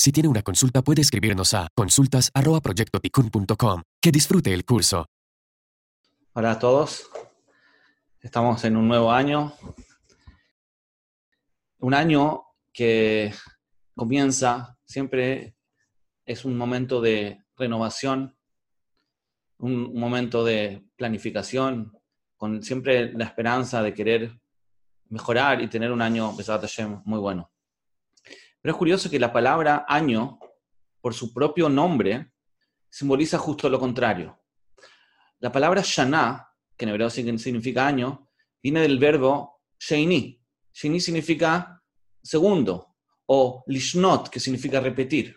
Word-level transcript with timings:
Si 0.00 0.12
tiene 0.12 0.28
una 0.28 0.42
consulta 0.42 0.80
puede 0.80 1.02
escribirnos 1.02 1.52
a 1.54 1.68
consultas@proyectoticun.com. 1.74 3.82
Que 4.00 4.10
disfrute 4.10 4.54
el 4.54 4.64
curso. 4.64 5.06
Hola 6.32 6.52
a 6.52 6.58
todos. 6.58 7.10
Estamos 8.20 8.64
en 8.64 8.76
un 8.76 8.88
nuevo 8.88 9.10
año. 9.10 9.54
Un 11.80 11.94
año 11.94 12.44
que 12.72 13.34
comienza, 13.94 14.78
siempre 14.84 15.56
es 16.24 16.44
un 16.44 16.56
momento 16.56 17.00
de 17.00 17.44
renovación, 17.56 18.36
un 19.58 19.98
momento 19.98 20.44
de 20.44 20.84
planificación, 20.96 21.97
con 22.38 22.62
siempre 22.62 23.12
la 23.12 23.24
esperanza 23.24 23.82
de 23.82 23.92
querer 23.92 24.40
mejorar 25.10 25.60
y 25.60 25.68
tener 25.68 25.90
un 25.90 26.00
año, 26.00 26.34
muy 27.04 27.18
bueno. 27.18 27.50
Pero 28.60 28.72
es 28.72 28.78
curioso 28.78 29.10
que 29.10 29.18
la 29.18 29.32
palabra 29.32 29.84
año, 29.88 30.38
por 31.00 31.14
su 31.14 31.34
propio 31.34 31.68
nombre, 31.68 32.32
simboliza 32.88 33.38
justo 33.38 33.68
lo 33.68 33.80
contrario. 33.80 34.40
La 35.40 35.50
palabra 35.50 35.82
Shana, 35.84 36.48
que 36.76 36.84
en 36.84 36.90
hebreo 36.90 37.10
significa 37.10 37.86
año, 37.86 38.30
viene 38.62 38.80
del 38.80 38.98
verbo 38.98 39.60
Sheini. 39.78 40.40
Sheini 40.72 41.00
significa 41.00 41.82
segundo, 42.22 42.94
o 43.26 43.64
Lishnot, 43.66 44.28
que 44.28 44.40
significa 44.40 44.80
repetir. 44.80 45.36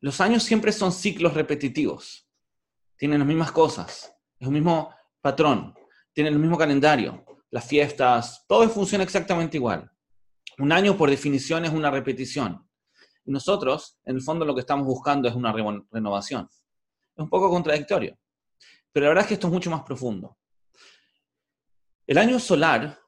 Los 0.00 0.20
años 0.20 0.42
siempre 0.42 0.72
son 0.72 0.90
ciclos 0.90 1.34
repetitivos. 1.34 2.26
Tienen 2.96 3.18
las 3.18 3.28
mismas 3.28 3.52
cosas, 3.52 4.14
es 4.38 4.46
un 4.46 4.54
mismo 4.54 4.94
patrón, 5.20 5.74
tienen 6.12 6.34
el 6.34 6.38
mismo 6.38 6.58
calendario, 6.58 7.24
las 7.50 7.66
fiestas, 7.66 8.44
todo 8.48 8.68
funciona 8.68 9.04
exactamente 9.04 9.56
igual. 9.56 9.90
Un 10.58 10.72
año, 10.72 10.96
por 10.96 11.10
definición, 11.10 11.64
es 11.64 11.72
una 11.72 11.90
repetición. 11.90 12.68
Y 13.24 13.30
nosotros, 13.30 13.98
en 14.04 14.16
el 14.16 14.22
fondo, 14.22 14.44
lo 14.44 14.54
que 14.54 14.60
estamos 14.60 14.86
buscando 14.86 15.28
es 15.28 15.34
una 15.34 15.52
renovación. 15.90 16.48
Es 17.14 17.22
un 17.22 17.28
poco 17.28 17.50
contradictorio. 17.50 18.18
Pero 18.92 19.04
la 19.04 19.10
verdad 19.10 19.22
es 19.24 19.28
que 19.28 19.34
esto 19.34 19.46
es 19.46 19.52
mucho 19.52 19.70
más 19.70 19.82
profundo. 19.82 20.38
El 22.06 22.18
año 22.18 22.38
solar, 22.38 22.98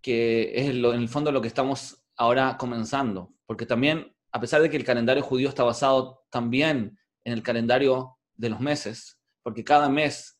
que 0.00 0.52
es 0.54 0.68
en 0.68 0.84
el 0.84 1.08
fondo 1.08 1.32
lo 1.32 1.40
que 1.40 1.48
estamos 1.48 2.04
ahora 2.16 2.56
comenzando, 2.58 3.34
porque 3.46 3.66
también, 3.66 4.14
a 4.30 4.40
pesar 4.40 4.62
de 4.62 4.70
que 4.70 4.76
el 4.76 4.84
calendario 4.84 5.22
judío 5.22 5.48
está 5.48 5.64
basado 5.64 6.24
también 6.30 6.98
en 7.24 7.32
el 7.32 7.42
calendario 7.42 8.18
de 8.34 8.50
los 8.50 8.60
meses, 8.60 9.18
porque 9.42 9.64
cada 9.64 9.88
mes 9.88 10.38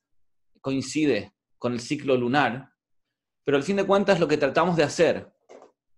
coincide 0.61 1.33
con 1.63 1.75
el 1.75 1.81
ciclo 1.81 2.17
lunar, 2.17 2.73
pero 3.45 3.57
al 3.57 3.63
fin 3.63 3.77
de 3.77 3.87
cuentas 3.87 4.19
lo 4.19 4.27
que 4.27 4.37
tratamos 4.37 4.77
de 4.77 4.83
hacer 4.83 5.33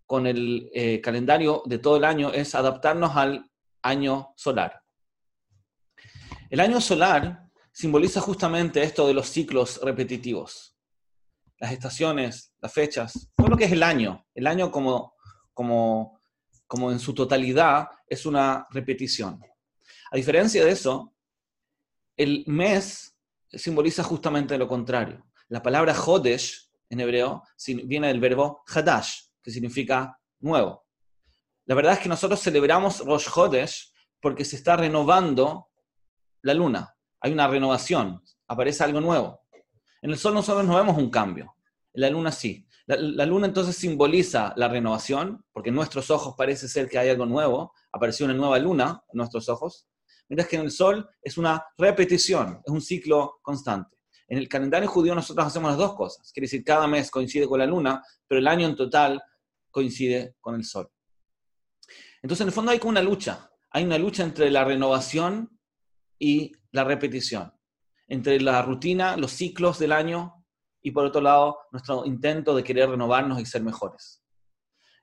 con 0.04 0.26
el 0.26 0.68
eh, 0.74 1.00
calendario 1.00 1.62
de 1.64 1.78
todo 1.78 1.96
el 1.96 2.04
año 2.04 2.30
es 2.34 2.54
adaptarnos 2.54 3.16
al 3.16 3.50
año 3.80 4.34
solar. 4.36 4.82
El 6.50 6.60
año 6.60 6.82
solar 6.82 7.48
simboliza 7.72 8.20
justamente 8.20 8.82
esto 8.82 9.06
de 9.06 9.14
los 9.14 9.30
ciclos 9.30 9.80
repetitivos, 9.82 10.76
las 11.56 11.72
estaciones, 11.72 12.52
las 12.60 12.70
fechas, 12.70 13.30
todo 13.34 13.48
lo 13.48 13.56
que 13.56 13.64
es 13.64 13.72
el 13.72 13.84
año. 13.84 14.26
El 14.34 14.46
año 14.46 14.70
como, 14.70 15.14
como, 15.54 16.20
como 16.66 16.92
en 16.92 16.98
su 16.98 17.14
totalidad 17.14 17.88
es 18.06 18.26
una 18.26 18.66
repetición. 18.68 19.40
A 20.10 20.16
diferencia 20.16 20.62
de 20.62 20.72
eso, 20.72 21.14
el 22.18 22.44
mes 22.48 23.16
simboliza 23.50 24.02
justamente 24.02 24.58
lo 24.58 24.68
contrario. 24.68 25.24
La 25.48 25.62
palabra 25.62 25.94
Hodesh 25.94 26.70
en 26.88 27.00
hebreo 27.00 27.42
viene 27.84 28.08
del 28.08 28.20
verbo 28.20 28.62
Hadash, 28.66 29.22
que 29.42 29.50
significa 29.50 30.18
nuevo. 30.40 30.84
La 31.66 31.74
verdad 31.74 31.94
es 31.94 31.98
que 32.00 32.08
nosotros 32.08 32.40
celebramos 32.40 33.00
Rosh 33.04 33.28
Hodesh 33.34 33.92
porque 34.20 34.44
se 34.44 34.56
está 34.56 34.76
renovando 34.76 35.68
la 36.42 36.54
luna. 36.54 36.94
Hay 37.20 37.32
una 37.32 37.48
renovación, 37.48 38.22
aparece 38.46 38.84
algo 38.84 39.00
nuevo. 39.00 39.40
En 40.02 40.10
el 40.10 40.18
sol 40.18 40.34
nosotros 40.34 40.66
no 40.66 40.76
vemos 40.76 40.96
un 40.98 41.10
cambio, 41.10 41.56
en 41.92 42.00
la 42.02 42.10
luna 42.10 42.30
sí. 42.30 42.66
La, 42.86 43.24
luna 43.24 43.46
entonces 43.46 43.76
simboliza 43.76 44.52
la 44.56 44.68
renovación, 44.68 45.42
porque 45.52 45.70
en 45.70 45.74
nuestros 45.74 46.10
ojos 46.10 46.34
parece 46.36 46.68
ser 46.68 46.86
que 46.86 46.98
hay 46.98 47.08
algo 47.08 47.24
nuevo, 47.24 47.72
apareció 47.90 48.26
una 48.26 48.34
nueva 48.34 48.58
luna 48.58 49.02
en 49.10 49.16
nuestros 49.16 49.48
ojos, 49.48 49.88
mientras 50.28 50.48
que 50.48 50.56
en 50.56 50.62
el 50.62 50.70
sol 50.70 51.08
es 51.22 51.38
una 51.38 51.66
repetición, 51.78 52.60
es 52.62 52.70
un 52.70 52.82
ciclo 52.82 53.38
constante. 53.40 53.93
En 54.28 54.38
el 54.38 54.48
calendario 54.48 54.88
judío 54.88 55.14
nosotros 55.14 55.46
hacemos 55.46 55.70
las 55.70 55.78
dos 55.78 55.94
cosas, 55.94 56.32
quiere 56.32 56.44
decir, 56.44 56.64
cada 56.64 56.86
mes 56.86 57.10
coincide 57.10 57.46
con 57.46 57.58
la 57.58 57.66
luna, 57.66 58.02
pero 58.26 58.38
el 58.38 58.48
año 58.48 58.66
en 58.66 58.76
total 58.76 59.22
coincide 59.70 60.36
con 60.40 60.54
el 60.54 60.64
sol. 60.64 60.90
Entonces, 62.22 62.42
en 62.42 62.48
el 62.48 62.54
fondo 62.54 62.72
hay 62.72 62.78
como 62.78 62.90
una 62.90 63.02
lucha. 63.02 63.50
Hay 63.70 63.84
una 63.84 63.98
lucha 63.98 64.22
entre 64.22 64.50
la 64.50 64.64
renovación 64.64 65.60
y 66.18 66.52
la 66.70 66.84
repetición, 66.84 67.52
entre 68.08 68.40
la 68.40 68.62
rutina, 68.62 69.16
los 69.16 69.32
ciclos 69.32 69.78
del 69.78 69.92
año 69.92 70.44
y 70.80 70.90
por 70.92 71.06
otro 71.06 71.20
lado 71.20 71.58
nuestro 71.72 72.04
intento 72.04 72.54
de 72.54 72.62
querer 72.62 72.88
renovarnos 72.88 73.40
y 73.40 73.46
ser 73.46 73.62
mejores. 73.62 74.22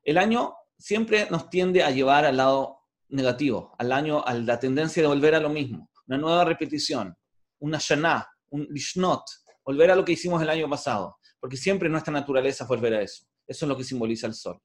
El 0.04 0.18
año 0.18 0.56
siempre 0.78 1.28
nos 1.30 1.50
tiende 1.50 1.84
a 1.84 1.92
llevar 1.92 2.26
al 2.26 2.38
lado 2.38 2.80
negativo, 3.10 3.76
al 3.78 3.92
año, 3.92 4.24
a 4.26 4.34
la 4.34 4.60
tendencia 4.60 5.02
de 5.02 5.08
volver 5.08 5.36
a 5.36 5.40
lo 5.40 5.50
mismo, 5.50 5.90
una 6.08 6.18
nueva 6.18 6.46
repetición, 6.46 7.16
una 7.60 7.78
shana, 7.80 8.28
un 8.52 8.68
lishnot, 8.70 9.24
volver 9.66 9.92
a 9.92 9.96
lo 9.96 10.06
que 10.06 10.14
hicimos 10.14 10.42
el 10.42 10.50
año 10.50 10.70
pasado, 10.70 11.18
porque 11.40 11.58
siempre 11.58 11.90
nuestra 11.90 12.14
naturaleza 12.14 12.64
es 12.64 12.68
volver 12.68 12.94
a 12.94 13.02
eso. 13.02 13.26
Eso 13.48 13.66
es 13.66 13.70
lo 13.70 13.76
que 13.76 13.84
simboliza 13.84 14.28
el 14.28 14.34
sol. 14.34 14.62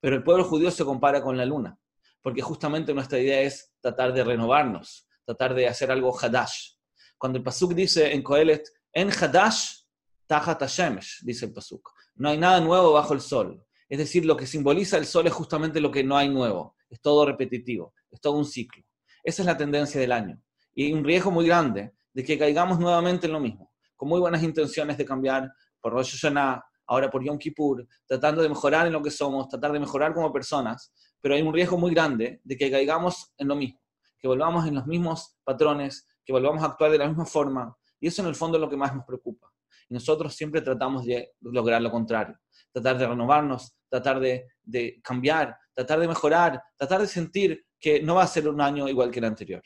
Pero 0.00 0.16
el 0.16 0.24
pueblo 0.24 0.44
judío 0.44 0.70
se 0.70 0.84
compara 0.84 1.22
con 1.22 1.36
la 1.36 1.44
luna, 1.44 1.78
porque 2.22 2.42
justamente 2.42 2.92
nuestra 2.92 3.18
idea 3.18 3.40
es 3.42 3.72
tratar 3.80 4.12
de 4.12 4.24
renovarnos, 4.24 5.06
tratar 5.24 5.54
de 5.54 5.68
hacer 5.68 5.90
algo 5.90 6.16
hadash. 6.18 6.72
Cuando 7.18 7.38
el 7.38 7.44
pasuk 7.44 7.72
dice 7.72 8.12
en 8.12 8.22
Kohelet, 8.22 8.68
en 8.92 9.10
hadash 9.10 9.84
tajat 10.26 10.62
hashemesh, 10.62 11.22
dice 11.22 11.46
el 11.46 11.52
pasuk, 11.52 11.88
no 12.16 12.30
hay 12.30 12.38
nada 12.38 12.60
nuevo 12.60 12.92
bajo 12.92 13.14
el 13.14 13.20
sol. 13.20 13.62
Es 13.88 13.98
decir, 13.98 14.24
lo 14.26 14.36
que 14.36 14.46
simboliza 14.46 14.98
el 14.98 15.06
sol 15.06 15.26
es 15.26 15.32
justamente 15.32 15.80
lo 15.80 15.90
que 15.90 16.02
no 16.02 16.16
hay 16.16 16.28
nuevo, 16.28 16.74
es 16.90 17.00
todo 17.00 17.24
repetitivo, 17.24 17.94
es 18.10 18.20
todo 18.20 18.34
un 18.34 18.44
ciclo. 18.44 18.82
Esa 19.22 19.42
es 19.42 19.46
la 19.46 19.56
tendencia 19.56 20.00
del 20.00 20.12
año. 20.12 20.40
Y 20.74 20.92
un 20.92 21.04
riesgo 21.04 21.30
muy 21.30 21.46
grande 21.46 21.92
de 22.16 22.24
que 22.24 22.38
caigamos 22.38 22.78
nuevamente 22.78 23.26
en 23.26 23.34
lo 23.34 23.40
mismo, 23.40 23.74
con 23.94 24.08
muy 24.08 24.18
buenas 24.18 24.42
intenciones 24.42 24.96
de 24.96 25.04
cambiar 25.04 25.52
por 25.78 25.92
Rosh 25.92 26.12
Hashanah, 26.12 26.64
ahora 26.86 27.10
por 27.10 27.22
Yom 27.22 27.36
Kippur, 27.36 27.86
tratando 28.06 28.40
de 28.40 28.48
mejorar 28.48 28.86
en 28.86 28.94
lo 28.94 29.02
que 29.02 29.10
somos, 29.10 29.50
tratar 29.50 29.70
de 29.70 29.80
mejorar 29.80 30.14
como 30.14 30.32
personas, 30.32 30.94
pero 31.20 31.34
hay 31.34 31.42
un 31.42 31.52
riesgo 31.52 31.76
muy 31.76 31.92
grande 31.92 32.40
de 32.42 32.56
que 32.56 32.70
caigamos 32.70 33.34
en 33.36 33.48
lo 33.48 33.54
mismo, 33.54 33.78
que 34.18 34.26
volvamos 34.26 34.66
en 34.66 34.76
los 34.76 34.86
mismos 34.86 35.36
patrones, 35.44 36.06
que 36.24 36.32
volvamos 36.32 36.62
a 36.62 36.68
actuar 36.68 36.90
de 36.90 36.96
la 36.96 37.06
misma 37.06 37.26
forma, 37.26 37.76
y 38.00 38.06
eso 38.06 38.22
en 38.22 38.28
el 38.28 38.34
fondo 38.34 38.56
es 38.56 38.62
lo 38.62 38.70
que 38.70 38.78
más 38.78 38.94
nos 38.94 39.04
preocupa. 39.04 39.52
Y 39.86 39.92
nosotros 39.92 40.34
siempre 40.34 40.62
tratamos 40.62 41.04
de 41.04 41.34
lograr 41.42 41.82
lo 41.82 41.90
contrario, 41.90 42.38
tratar 42.72 42.96
de 42.96 43.08
renovarnos, 43.08 43.76
tratar 43.90 44.20
de, 44.20 45.00
cambiar, 45.02 45.54
tratar 45.74 46.00
de 46.00 46.08
mejorar, 46.08 46.62
tratar 46.78 47.02
de 47.02 47.08
sentir 47.08 47.66
que 47.78 48.00
no 48.00 48.14
va 48.14 48.22
a 48.22 48.26
ser 48.26 48.48
un 48.48 48.62
año 48.62 48.88
igual 48.88 49.10
que 49.10 49.18
el 49.18 49.26
anterior. 49.26 49.62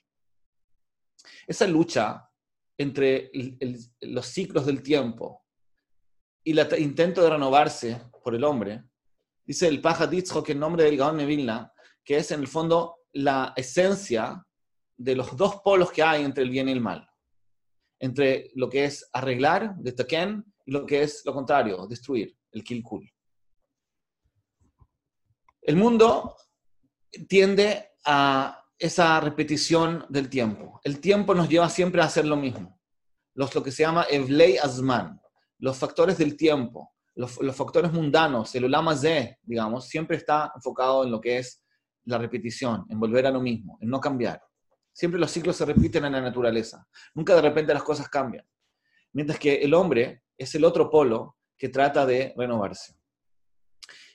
Esa 1.47 1.69
lucha 1.69 2.27
entre 2.81 3.31
los 4.01 4.25
ciclos 4.25 4.65
del 4.65 4.83
tiempo 4.83 5.45
y 6.43 6.59
el 6.59 6.81
intento 6.81 7.23
de 7.23 7.29
renovarse 7.29 8.01
por 8.25 8.35
el 8.35 8.43
hombre, 8.43 8.85
dice 9.45 9.69
el 9.69 9.83
Paja 9.83 10.09
que 10.09 10.53
el 10.53 10.59
nombre 10.59 10.85
del 10.85 10.97
Gaon 10.97 11.19
Vilna, 11.27 11.71
que 12.03 12.17
es 12.17 12.31
en 12.31 12.41
el 12.41 12.49
fondo 12.49 13.01
la 13.13 13.53
esencia 13.55 14.43
de 14.97 15.15
los 15.15 15.37
dos 15.37 15.57
polos 15.57 15.93
que 15.93 16.03
hay 16.03 16.25
entre 16.25 16.43
el 16.43 16.49
bien 16.49 16.71
y 16.71 16.73
el 16.73 16.81
mal. 16.81 17.07
Entre 17.99 18.51
lo 18.55 18.71
que 18.71 18.87
es 18.87 19.07
arreglar, 19.13 19.77
de 19.77 19.93
Taken, 19.93 20.43
y 20.65 20.71
lo 20.71 20.87
que 20.87 21.03
es 21.03 21.23
lo 21.27 21.35
contrario, 21.35 21.87
destruir, 21.87 22.35
el 22.51 22.65
Kilkul. 22.65 23.07
El 25.61 25.77
mundo 25.77 26.35
tiende 27.29 27.91
a 28.07 28.61
esa 28.81 29.21
repetición 29.21 30.07
del 30.09 30.31
tiempo. 30.31 30.81
El 30.83 31.01
tiempo 31.01 31.35
nos 31.35 31.49
lleva 31.49 31.69
siempre 31.69 32.01
a 32.01 32.07
hacer 32.07 32.25
lo 32.25 32.37
mismo. 32.37 32.80
Los, 33.35 33.55
lo 33.55 33.63
que 33.63 33.71
se 33.71 33.83
llama 33.83 34.07
Evlei 34.11 34.59
Azman 34.59 35.21
los 35.61 35.77
factores 35.77 36.19
del 36.19 36.37
tiempo, 36.37 36.95
los, 37.15 37.39
factores 37.55 37.93
mundanos, 37.93 38.55
el 38.55 38.65
ulama 38.65 38.97
Z, 38.97 39.39
digamos, 39.43 39.87
siempre 39.89 40.17
está 40.17 40.51
enfocado 40.55 41.05
en 41.05 41.11
lo 41.11 41.21
que 41.21 41.39
es 41.39 41.63
la 42.05 42.19
repetición, 42.19 42.87
en 42.89 42.99
volver 42.99 43.27
a 43.27 43.31
lo 43.31 43.41
mismo, 43.41 43.79
en 43.81 43.91
no 43.91 44.01
cambiar. 44.01 44.43
Siempre 44.93 45.21
los 45.21 45.31
ciclos 45.31 45.57
se 45.57 45.67
repiten 45.67 46.05
en 46.07 46.13
la 46.13 46.21
naturaleza. 46.21 46.87
Nunca 47.15 47.35
de 47.35 47.43
repente 47.43 47.75
las 47.75 47.83
cosas 47.83 48.09
cambian. 48.09 48.45
Mientras 49.13 49.39
que 49.39 49.57
el 49.57 49.75
hombre 49.75 50.23
es 50.37 50.55
el 50.55 50.65
otro 50.65 50.91
polo 50.91 51.37
que 51.57 51.69
trata 51.69 52.07
de 52.07 52.33
renovarse. 52.37 52.95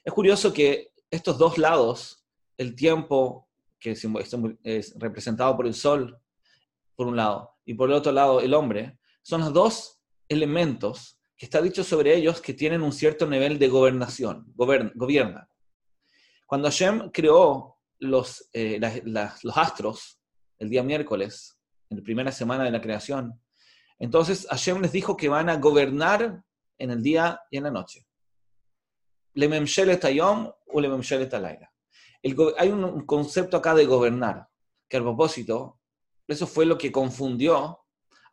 Es 0.03 0.11
curioso 0.11 0.51
que 0.51 0.89
estos 1.11 1.37
dos 1.37 1.57
lados, 1.57 2.25
el 2.57 2.75
tiempo, 2.75 3.47
que 3.79 3.91
es 3.91 4.95
representado 4.97 5.55
por 5.55 5.67
el 5.67 5.75
sol, 5.75 6.19
por 6.95 7.07
un 7.07 7.15
lado, 7.15 7.51
y 7.65 7.75
por 7.75 7.89
el 7.89 7.95
otro 7.95 8.11
lado 8.11 8.41
el 8.41 8.53
hombre, 8.53 8.97
son 9.25 9.41
los 9.41 9.53
dos 9.53 9.99
elementos 10.29 11.19
que 11.35 11.47
está 11.47 11.59
dicho 11.59 11.83
sobre 11.83 12.15
ellos 12.15 12.41
que 12.41 12.53
tienen 12.53 12.83
un 12.83 12.93
cierto 12.93 13.25
nivel 13.25 13.57
de 13.57 13.69
gobernación, 13.69 14.53
gobierna. 14.53 15.49
Cuando 16.45 16.67
Hashem 16.67 17.09
creó 17.09 17.79
los, 17.97 18.47
eh, 18.53 18.79
los 19.41 19.57
astros 19.57 20.19
el 20.59 20.69
día 20.69 20.83
miércoles, 20.83 21.57
en 21.89 21.97
la 21.97 22.03
primera 22.03 22.31
semana 22.31 22.65
de 22.65 22.71
la 22.71 22.79
creación, 22.79 23.41
entonces 23.97 24.45
Hashem 24.47 24.79
les 24.81 24.91
dijo 24.91 25.17
que 25.17 25.27
van 25.27 25.49
a 25.49 25.57
gobernar 25.57 26.43
en 26.77 26.91
el 26.91 27.01
día 27.01 27.41
y 27.49 27.57
en 27.57 27.63
la 27.63 27.71
noche. 27.71 28.05
Le 29.33 29.47
ayom 30.03 30.51
o 30.67 30.81
le 30.81 30.89
Hay 32.59 32.69
un 32.69 33.05
concepto 33.07 33.57
acá 33.57 33.73
de 33.73 33.85
gobernar, 33.87 34.47
que 34.87 34.97
a 34.97 35.01
propósito, 35.01 35.79
eso 36.27 36.45
fue 36.45 36.67
lo 36.67 36.77
que 36.77 36.91
confundió 36.91 37.84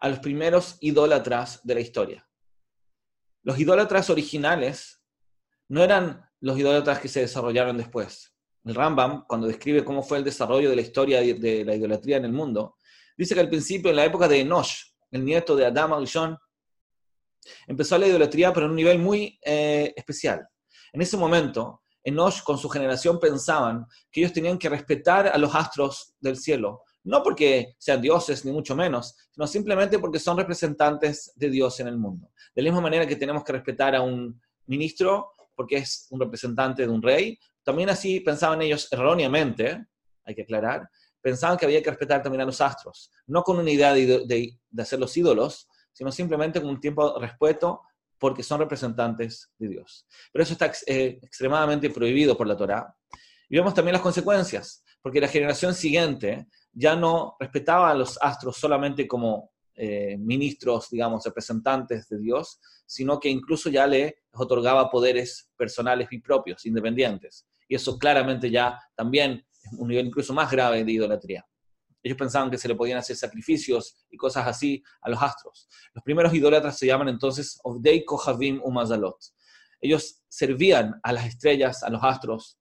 a 0.03 0.09
los 0.09 0.19
primeros 0.19 0.79
idólatras 0.81 1.61
de 1.63 1.75
la 1.77 1.81
historia. 1.81 2.29
Los 3.45 3.59
idólatras 3.61 4.11
originales 4.11 5.01
no 5.69 5.85
eran 5.85 6.29
los 6.41 6.59
idólatras 6.59 6.99
que 6.99 7.07
se 7.07 7.21
desarrollaron 7.21 7.77
después. 7.77 8.35
El 8.65 8.75
Rambam, 8.75 9.25
cuando 9.29 9.47
describe 9.47 9.85
cómo 9.85 10.03
fue 10.03 10.19
el 10.19 10.25
desarrollo 10.25 10.71
de 10.71 10.77
la 10.77 10.83
historia 10.83 11.21
de 11.21 11.65
la 11.65 11.77
idolatría 11.77 12.17
en 12.17 12.25
el 12.25 12.33
mundo, 12.33 12.77
dice 13.17 13.35
que 13.35 13.41
al 13.41 13.49
principio, 13.49 13.91
en 13.91 13.97
la 13.97 14.05
época 14.05 14.27
de 14.27 14.41
Enosh, 14.41 14.87
el 15.13 15.25
nieto 15.25 15.55
de 15.55 15.67
Adam 15.67 15.93
Arishon, 15.93 16.37
empezó 17.69 17.97
la 17.97 18.09
idolatría, 18.09 18.53
pero 18.53 18.67
en 18.67 18.71
un 18.71 18.77
nivel 18.77 18.99
muy 18.99 19.39
eh, 19.41 19.95
especial. 19.95 20.49
En 20.93 21.01
ese 21.01 21.17
momento, 21.17 21.83
Enosh 22.03 22.43
con 22.43 22.59
su 22.59 22.69
generación 22.69 23.21
pensaban 23.21 23.87
que 24.11 24.21
ellos 24.21 24.33
tenían 24.33 24.59
que 24.59 24.69
respetar 24.69 25.29
a 25.29 25.39
los 25.39 25.55
astros 25.55 26.17
del 26.19 26.37
cielo, 26.37 26.83
no 27.05 27.23
porque 27.23 27.75
sean 27.79 28.01
dioses, 28.01 28.45
ni 28.45 28.53
mucho 28.53 28.77
menos, 28.77 29.17
sino 29.31 29.47
simplemente 29.47 29.99
porque 29.99 30.19
son 30.19 30.37
representantes 30.37 31.33
de 31.35 31.51
Dios 31.51 31.81
en 31.81 31.89
el 31.89 31.99
mundo. 31.99 32.31
De 32.55 32.63
la 32.63 32.71
misma 32.71 32.83
manera 32.83 33.07
que 33.07 33.17
tenemos 33.17 33.45
que 33.45 33.53
respetar 33.53 33.95
a 33.95 34.03
un 34.03 34.41
ministro 34.67 35.33
porque 35.55 35.77
es 35.77 36.07
un 36.11 36.21
representante 36.21 36.83
de 36.83 36.89
un 36.89 37.03
rey, 37.03 37.39
también 37.63 37.91
así 37.91 38.21
pensaban 38.21 38.63
ellos 38.63 38.89
erróneamente, 38.91 39.87
hay 40.25 40.35
que 40.35 40.43
aclarar, 40.43 40.89
pensaban 41.21 41.57
que 41.57 41.65
había 41.65 41.83
que 41.83 41.91
respetar 41.91 42.23
también 42.23 42.43
a 42.43 42.45
los 42.45 42.61
astros, 42.61 43.11
no 43.27 43.43
con 43.43 43.59
una 43.59 43.71
idea 43.71 43.95
de, 43.95 44.25
de, 44.27 44.83
hacer 44.83 44.99
los 44.99 45.17
ídolos, 45.17 45.69
sino 45.93 46.11
simplemente 46.11 46.61
con 46.61 46.71
un 46.71 46.81
tiempo 46.81 47.13
de 47.13 47.27
respeto 47.27 47.83
porque 48.19 48.43
son 48.43 48.61
representantes 48.61 49.51
de 49.59 49.69
Dios. 49.69 50.07
Pero 50.33 50.43
eso 50.43 50.53
está 50.53 50.73
eh, 50.87 51.19
extremadamente 51.23 51.91
prohibido 51.91 52.37
por 52.37 52.47
la 52.47 52.57
Torá. 52.57 52.97
Y 53.49 53.57
vemos 53.57 53.75
también 53.75 53.93
las 53.93 54.03
consecuencias, 54.03 54.85
porque 55.01 55.21
la 55.21 55.29
generación 55.29 55.75
siguiente 55.75 56.47
ya 56.73 56.97
no 56.97 57.37
respetaba 57.39 57.91
a 57.91 57.95
los 57.95 58.19
astros 58.21 58.57
solamente 58.57 59.07
como 59.07 59.53
eh, 59.75 60.17
ministros, 60.19 60.91
digamos, 60.91 61.25
representantes 61.25 62.09
de 62.09 62.19
Dios, 62.19 62.61
sino 62.87 63.19
que 63.19 63.29
incluso 63.29 63.71
ya 63.71 63.87
le 63.87 64.23
otorgaba 64.33 64.91
poderes 64.91 65.51
personales 65.57 66.09
y 66.11 66.19
propios, 66.19 66.67
independientes. 66.67 67.47
Y 67.69 67.75
eso 67.75 67.99
claramente 67.99 68.51
ya 68.51 68.79
también 68.95 69.45
es 69.63 69.73
un 69.79 69.89
nivel 69.89 70.07
incluso 70.07 70.35
más 70.35 70.51
grave 70.51 70.85
de 70.85 70.93
idolatría. 70.93 71.47
Ellos 72.03 72.19
pensaban 72.19 72.51
que 72.51 72.59
se 72.59 72.69
le 72.69 72.75
podían 72.75 72.99
hacer 72.99 73.17
sacrificios 73.17 73.97
y 74.11 74.17
cosas 74.17 74.47
así 74.47 74.83
a 75.01 75.09
los 75.09 75.23
astros. 75.23 75.69
Los 75.95 76.03
primeros 76.03 76.35
idólatras 76.35 76.77
se 76.77 76.87
llaman 76.87 77.09
entonces 77.09 77.59
Ovdei 77.63 78.05
Kohavim 78.05 78.61
Umazalot. 78.63 79.19
Ellos 79.81 80.21
servían 80.29 81.01
a 81.03 81.13
las 81.13 81.27
estrellas, 81.27 81.83
a 81.83 81.91
los 81.91 82.03
astros, 82.03 82.59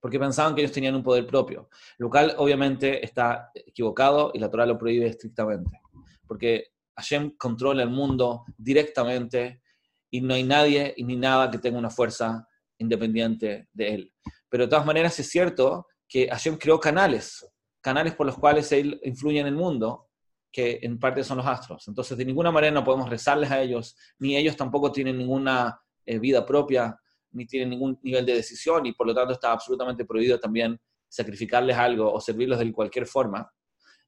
porque 0.00 0.18
pensaban 0.18 0.54
que 0.54 0.62
ellos 0.62 0.72
tenían 0.72 0.94
un 0.94 1.02
poder 1.02 1.26
propio, 1.26 1.68
lo 1.98 2.08
cual 2.10 2.34
obviamente 2.38 3.04
está 3.04 3.50
equivocado 3.54 4.30
y 4.34 4.38
la 4.38 4.50
Torah 4.50 4.66
lo 4.66 4.78
prohíbe 4.78 5.06
estrictamente, 5.06 5.80
porque 6.26 6.68
Hashem 6.96 7.36
controla 7.36 7.82
el 7.82 7.90
mundo 7.90 8.44
directamente 8.56 9.62
y 10.10 10.20
no 10.20 10.34
hay 10.34 10.42
nadie 10.42 10.94
y 10.96 11.04
ni 11.04 11.16
nada 11.16 11.50
que 11.50 11.58
tenga 11.58 11.78
una 11.78 11.90
fuerza 11.90 12.46
independiente 12.78 13.68
de 13.72 13.94
él. 13.94 14.12
Pero 14.48 14.64
de 14.64 14.70
todas 14.70 14.86
maneras 14.86 15.18
es 15.18 15.28
cierto 15.28 15.86
que 16.08 16.28
Hashem 16.28 16.56
creó 16.56 16.80
canales, 16.80 17.46
canales 17.80 18.14
por 18.14 18.26
los 18.26 18.38
cuales 18.38 18.70
él 18.72 19.00
influye 19.04 19.40
en 19.40 19.46
el 19.46 19.54
mundo, 19.54 20.08
que 20.50 20.78
en 20.82 20.98
parte 20.98 21.22
son 21.22 21.38
los 21.38 21.46
astros. 21.46 21.86
Entonces, 21.88 22.16
de 22.16 22.24
ninguna 22.24 22.50
manera 22.50 22.72
no 22.72 22.84
podemos 22.84 23.10
rezarles 23.10 23.50
a 23.50 23.60
ellos, 23.60 23.96
ni 24.18 24.36
ellos 24.36 24.56
tampoco 24.56 24.90
tienen 24.90 25.18
ninguna 25.18 25.80
eh, 26.06 26.18
vida 26.18 26.44
propia, 26.46 26.98
ni 27.32 27.46
tienen 27.46 27.70
ningún 27.70 27.98
nivel 28.02 28.24
de 28.26 28.34
decisión, 28.34 28.86
y 28.86 28.92
por 28.92 29.06
lo 29.06 29.14
tanto 29.14 29.32
está 29.32 29.52
absolutamente 29.52 30.04
prohibido 30.04 30.38
también 30.38 30.78
sacrificarles 31.08 31.76
algo 31.76 32.12
o 32.12 32.20
servirlos 32.20 32.58
de 32.58 32.72
cualquier 32.72 33.06
forma. 33.06 33.50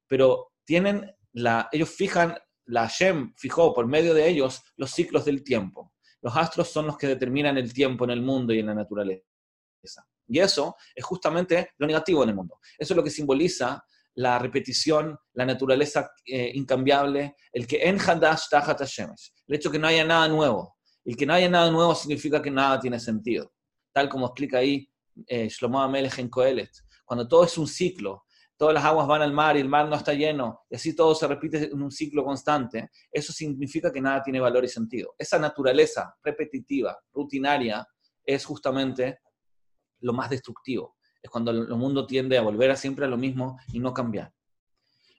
Pero 0.06 0.52
tienen 0.64 1.10
la, 1.32 1.68
ellos 1.72 1.90
fijan, 1.90 2.36
la 2.66 2.82
Hashem 2.82 3.32
fijó 3.36 3.72
por 3.74 3.86
medio 3.86 4.14
de 4.14 4.28
ellos 4.28 4.62
los 4.76 4.90
ciclos 4.90 5.24
del 5.24 5.42
tiempo. 5.42 5.92
Los 6.22 6.36
astros 6.36 6.68
son 6.68 6.86
los 6.86 6.98
que 6.98 7.06
determinan 7.06 7.56
el 7.56 7.72
tiempo 7.72 8.04
en 8.04 8.10
el 8.10 8.22
mundo 8.22 8.52
y 8.52 8.58
en 8.58 8.66
la 8.66 8.74
naturaleza. 8.74 9.24
Y 10.26 10.38
eso 10.38 10.76
es 10.94 11.04
justamente 11.04 11.70
lo 11.78 11.86
negativo 11.86 12.22
en 12.22 12.30
el 12.30 12.34
mundo. 12.34 12.58
Eso 12.78 12.92
es 12.92 12.96
lo 12.96 13.02
que 13.02 13.10
simboliza 13.10 13.82
la 14.14 14.38
repetición, 14.38 15.18
la 15.32 15.46
naturaleza 15.46 16.10
eh, 16.26 16.50
incambiable, 16.54 17.36
el 17.52 17.66
que 17.66 17.82
en 17.82 17.98
Hadash 17.98 18.48
Tachat 18.50 18.80
el 18.80 19.54
hecho 19.54 19.70
que 19.70 19.78
no 19.78 19.86
haya 19.86 20.04
nada 20.04 20.28
nuevo. 20.28 20.76
El 21.04 21.16
que 21.16 21.26
no 21.26 21.34
haya 21.34 21.48
nada 21.48 21.70
nuevo 21.70 21.94
significa 21.94 22.42
que 22.42 22.50
nada 22.50 22.78
tiene 22.78 23.00
sentido. 23.00 23.52
Tal 23.92 24.08
como 24.08 24.26
explica 24.26 24.58
ahí 24.58 24.88
eh, 25.26 25.48
Shlomo 25.48 25.80
Amelech 25.80 26.18
en 26.18 26.28
Kohelet. 26.28 26.70
Cuando 27.04 27.26
todo 27.26 27.44
es 27.44 27.56
un 27.58 27.66
ciclo, 27.66 28.24
todas 28.56 28.74
las 28.74 28.84
aguas 28.84 29.06
van 29.06 29.22
al 29.22 29.32
mar 29.32 29.56
y 29.56 29.60
el 29.60 29.68
mar 29.68 29.88
no 29.88 29.96
está 29.96 30.12
lleno, 30.12 30.60
y 30.68 30.76
así 30.76 30.94
todo 30.94 31.14
se 31.14 31.26
repite 31.26 31.70
en 31.72 31.82
un 31.82 31.90
ciclo 31.90 32.22
constante, 32.22 32.90
eso 33.10 33.32
significa 33.32 33.90
que 33.90 34.02
nada 34.02 34.22
tiene 34.22 34.38
valor 34.38 34.64
y 34.64 34.68
sentido. 34.68 35.14
Esa 35.18 35.38
naturaleza 35.38 36.14
repetitiva, 36.22 36.98
rutinaria, 37.12 37.86
es 38.22 38.44
justamente 38.44 39.20
lo 40.00 40.12
más 40.12 40.28
destructivo. 40.28 40.96
Es 41.22 41.30
cuando 41.30 41.50
el 41.50 41.68
mundo 41.68 42.06
tiende 42.06 42.36
a 42.36 42.42
volver 42.42 42.70
a 42.70 42.76
siempre 42.76 43.06
a 43.06 43.08
lo 43.08 43.16
mismo 43.16 43.58
y 43.72 43.80
no 43.80 43.94
cambiar. 43.94 44.32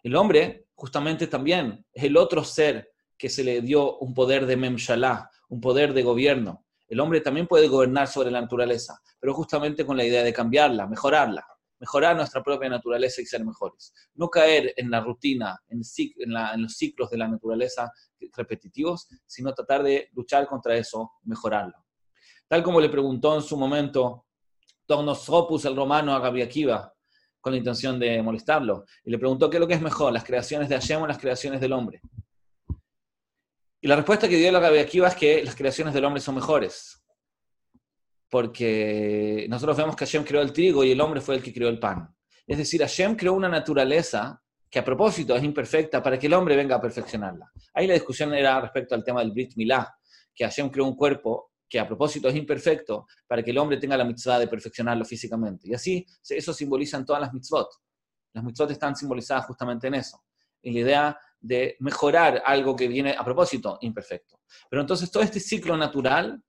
El 0.03 0.15
hombre, 0.15 0.67
justamente 0.75 1.27
también, 1.27 1.85
es 1.91 2.03
el 2.03 2.17
otro 2.17 2.43
ser 2.43 2.91
que 3.17 3.29
se 3.29 3.43
le 3.43 3.61
dio 3.61 3.97
un 3.97 4.13
poder 4.13 4.45
de 4.45 4.55
memshalá, 4.55 5.29
un 5.51 5.59
poder 5.59 5.93
de 5.93 6.01
gobierno. 6.01 6.65
El 6.87 6.99
hombre 7.01 7.21
también 7.21 7.45
puede 7.45 7.67
gobernar 7.67 8.07
sobre 8.07 8.31
la 8.31 8.41
naturaleza, 8.41 8.99
pero 9.19 9.33
justamente 9.33 9.85
con 9.85 9.97
la 9.97 10.05
idea 10.05 10.23
de 10.23 10.33
cambiarla, 10.33 10.87
mejorarla, 10.87 11.45
mejorar 11.77 12.15
nuestra 12.15 12.41
propia 12.41 12.69
naturaleza 12.69 13.21
y 13.21 13.25
ser 13.25 13.43
mejores. 13.43 13.93
No 14.15 14.29
caer 14.29 14.73
en 14.77 14.89
la 14.89 15.01
rutina, 15.01 15.59
en, 15.67 15.81
los 16.61 16.73
ciclos 16.73 17.09
de 17.09 17.17
la 17.17 17.27
naturaleza 17.27 17.91
repetitivos, 18.35 19.09
sino 19.25 19.53
tratar 19.53 19.83
de 19.83 20.09
luchar 20.13 20.47
contra 20.47 20.75
eso, 20.75 21.11
mejorarlo. 21.23 21.75
Tal 22.47 22.63
como 22.63 22.79
le 22.79 22.89
preguntó 22.89 23.35
en 23.35 23.41
su 23.41 23.57
momento 23.57 24.27
Tornosopus, 24.85 25.65
el 25.65 25.75
romano, 25.75 26.13
a 26.13 26.19
Gabi 26.19 26.43
Akiva, 26.43 26.93
con 27.41 27.51
la 27.51 27.57
intención 27.57 27.99
de 27.99 28.21
molestarlo. 28.21 28.85
Y 29.03 29.11
le 29.11 29.17
preguntó 29.17 29.49
qué 29.49 29.57
es 29.57 29.61
lo 29.61 29.67
que 29.67 29.73
es 29.73 29.81
mejor, 29.81 30.13
las 30.13 30.23
creaciones 30.23 30.69
de 30.69 30.75
Hashem 30.75 31.01
o 31.01 31.07
las 31.07 31.17
creaciones 31.17 31.59
del 31.59 31.73
hombre. 31.73 32.01
Y 33.81 33.87
la 33.87 33.95
respuesta 33.95 34.29
que 34.29 34.37
dio 34.37 34.51
la 34.51 34.59
Gabi 34.59 34.77
Akiva 34.77 35.07
es 35.07 35.15
que 35.15 35.43
las 35.43 35.55
creaciones 35.55 35.93
del 35.93 36.05
hombre 36.05 36.21
son 36.21 36.35
mejores. 36.35 37.03
Porque 38.29 39.47
nosotros 39.49 39.75
vemos 39.75 39.95
que 39.95 40.05
Hashem 40.05 40.23
creó 40.23 40.41
el 40.41 40.53
trigo 40.53 40.83
y 40.83 40.91
el 40.91 41.01
hombre 41.01 41.19
fue 41.19 41.35
el 41.35 41.41
que 41.41 41.51
creó 41.51 41.67
el 41.67 41.79
pan. 41.79 42.15
Es 42.45 42.59
decir, 42.59 42.79
Hashem 42.81 43.15
creó 43.15 43.33
una 43.33 43.49
naturaleza 43.49 44.39
que 44.69 44.79
a 44.79 44.85
propósito 44.85 45.35
es 45.35 45.43
imperfecta 45.43 46.01
para 46.01 46.17
que 46.19 46.27
el 46.27 46.33
hombre 46.33 46.55
venga 46.55 46.75
a 46.75 46.81
perfeccionarla. 46.81 47.51
Ahí 47.73 47.87
la 47.87 47.95
discusión 47.95 48.33
era 48.33 48.61
respecto 48.61 48.93
al 48.93 49.03
tema 49.03 49.21
del 49.21 49.31
Brit 49.31 49.53
Milá, 49.55 49.93
que 50.33 50.45
Hashem 50.45 50.69
creó 50.69 50.85
un 50.85 50.95
cuerpo 50.95 51.51
que 51.67 51.79
a 51.79 51.87
propósito 51.87 52.27
es 52.27 52.35
imperfecto, 52.35 53.07
para 53.25 53.41
que 53.41 53.51
el 53.51 53.57
hombre 53.57 53.77
tenga 53.77 53.97
la 53.97 54.03
mitzvah 54.03 54.37
de 54.37 54.47
perfeccionarlo 54.47 55.05
físicamente. 55.05 55.69
Y 55.69 55.73
así, 55.73 56.05
eso 56.29 56.53
simboliza 56.53 56.97
en 56.97 57.05
todas 57.05 57.21
las 57.21 57.33
mitzvot. 57.33 57.69
Las 58.33 58.43
mitzvot 58.43 58.71
están 58.71 58.95
simbolizadas 58.95 59.45
justamente 59.45 59.87
en 59.87 59.95
eso, 59.95 60.21
en 60.61 60.73
la 60.73 60.79
idea 60.79 61.19
de 61.41 61.75
mejorar 61.79 62.41
algo 62.45 62.75
que 62.75 62.87
viene 62.87 63.15
a 63.17 63.25
propósito 63.25 63.77
imperfecto. 63.81 64.39
Pero 64.69 64.81
entonces 64.81 65.11
todo 65.11 65.23
este 65.23 65.39
ciclo 65.39 65.75
natural, 65.75 66.41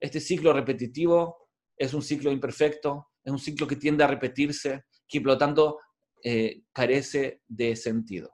este 0.00 0.20
ciclo 0.20 0.52
repetitivo, 0.52 1.48
es 1.76 1.92
un 1.92 2.02
ciclo 2.02 2.30
imperfecto, 2.30 3.08
es 3.22 3.32
un 3.32 3.38
ciclo 3.38 3.66
que 3.66 3.76
tiende 3.76 4.04
a 4.04 4.06
repetirse, 4.06 4.84
que 5.08 5.20
por 5.20 5.32
lo 5.32 5.38
tanto 5.38 5.78
eh, 6.22 6.62
carece 6.72 7.42
de 7.46 7.76
sentido. 7.76 8.30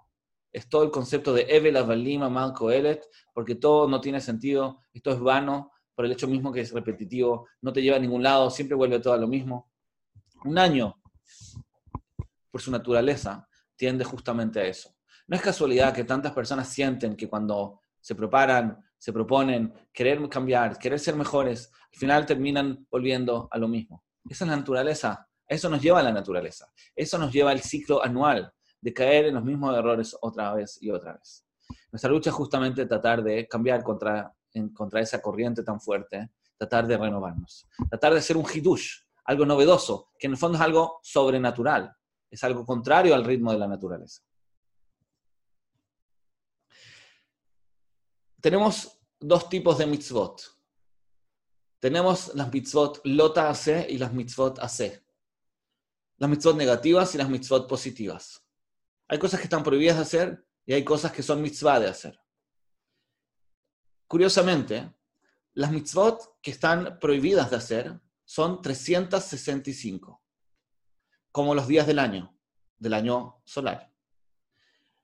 Es 0.52 0.68
todo 0.68 0.84
el 0.84 0.90
concepto 0.90 1.32
de 1.32 1.46
Evel 1.48 1.76
Avalima 1.76 2.28
Malko 2.28 2.70
Elet, 2.70 3.08
porque 3.32 3.54
todo 3.54 3.88
no 3.88 4.00
tiene 4.00 4.20
sentido, 4.20 4.80
esto 4.92 5.10
es 5.10 5.18
vano, 5.18 5.72
por 5.94 6.04
el 6.04 6.12
hecho 6.12 6.28
mismo 6.28 6.52
que 6.52 6.60
es 6.60 6.72
repetitivo, 6.72 7.48
no 7.62 7.72
te 7.72 7.82
lleva 7.82 7.96
a 7.96 8.00
ningún 8.00 8.22
lado, 8.22 8.50
siempre 8.50 8.76
vuelve 8.76 9.00
todo 9.00 9.14
a 9.14 9.18
lo 9.18 9.28
mismo. 9.28 9.70
Un 10.44 10.58
año, 10.58 11.00
por 12.50 12.60
su 12.60 12.70
naturaleza, 12.70 13.48
tiende 13.76 14.04
justamente 14.04 14.60
a 14.60 14.66
eso. 14.66 14.94
No 15.32 15.36
es 15.36 15.42
casualidad 15.42 15.94
que 15.94 16.04
tantas 16.04 16.32
personas 16.32 16.68
sienten 16.68 17.16
que 17.16 17.26
cuando 17.26 17.80
se 18.02 18.14
preparan, 18.14 18.84
se 18.98 19.14
proponen 19.14 19.72
querer 19.90 20.28
cambiar, 20.28 20.76
querer 20.76 21.00
ser 21.00 21.16
mejores, 21.16 21.72
al 21.90 21.98
final 21.98 22.26
terminan 22.26 22.86
volviendo 22.90 23.48
a 23.50 23.56
lo 23.56 23.66
mismo. 23.66 24.04
Esa 24.28 24.44
es 24.44 24.50
la 24.50 24.56
naturaleza, 24.58 25.26
eso 25.48 25.70
nos 25.70 25.80
lleva 25.80 26.00
a 26.00 26.02
la 26.02 26.12
naturaleza, 26.12 26.70
eso 26.94 27.16
nos 27.16 27.32
lleva 27.32 27.50
al 27.50 27.60
ciclo 27.62 28.04
anual 28.04 28.52
de 28.78 28.92
caer 28.92 29.24
en 29.24 29.36
los 29.36 29.42
mismos 29.42 29.74
errores 29.74 30.14
otra 30.20 30.52
vez 30.52 30.76
y 30.82 30.90
otra 30.90 31.14
vez. 31.14 31.46
Nuestra 31.90 32.10
lucha 32.10 32.28
es 32.28 32.36
justamente 32.36 32.84
tratar 32.84 33.22
de 33.22 33.48
cambiar 33.48 33.82
contra 33.82 34.30
contra 34.74 35.00
esa 35.00 35.22
corriente 35.22 35.62
tan 35.62 35.80
fuerte, 35.80 36.28
tratar 36.58 36.86
de 36.86 36.98
renovarnos, 36.98 37.66
tratar 37.88 38.12
de 38.12 38.20
ser 38.20 38.36
un 38.36 38.44
hidush, 38.44 38.98
algo 39.24 39.46
novedoso, 39.46 40.10
que 40.18 40.26
en 40.26 40.34
el 40.34 40.38
fondo 40.38 40.58
es 40.58 40.62
algo 40.62 40.98
sobrenatural, 41.02 41.90
es 42.30 42.44
algo 42.44 42.66
contrario 42.66 43.14
al 43.14 43.24
ritmo 43.24 43.50
de 43.50 43.58
la 43.58 43.66
naturaleza. 43.66 44.22
Tenemos 48.42 48.98
dos 49.20 49.48
tipos 49.48 49.78
de 49.78 49.86
mitzvot. 49.86 50.42
Tenemos 51.78 52.34
las 52.34 52.52
mitzvot 52.52 53.00
lota 53.04 53.48
hace 53.48 53.86
y 53.88 53.98
las 53.98 54.12
mitzvot 54.12 54.58
hace. 54.58 55.06
Las 56.16 56.28
mitzvot 56.28 56.56
negativas 56.56 57.14
y 57.14 57.18
las 57.18 57.28
mitzvot 57.28 57.68
positivas. 57.68 58.44
Hay 59.06 59.20
cosas 59.20 59.38
que 59.38 59.44
están 59.44 59.62
prohibidas 59.62 59.96
de 59.96 60.02
hacer 60.02 60.46
y 60.66 60.72
hay 60.72 60.84
cosas 60.84 61.12
que 61.12 61.22
son 61.22 61.40
mitzvah 61.40 61.78
de 61.78 61.88
hacer. 61.88 62.20
Curiosamente, 64.08 64.92
las 65.54 65.70
mitzvot 65.70 66.40
que 66.42 66.50
están 66.50 66.98
prohibidas 66.98 67.48
de 67.48 67.56
hacer 67.56 68.00
son 68.24 68.60
365, 68.60 70.20
como 71.30 71.54
los 71.54 71.68
días 71.68 71.86
del 71.86 72.00
año, 72.00 72.36
del 72.76 72.94
año 72.94 73.40
solar. 73.44 73.91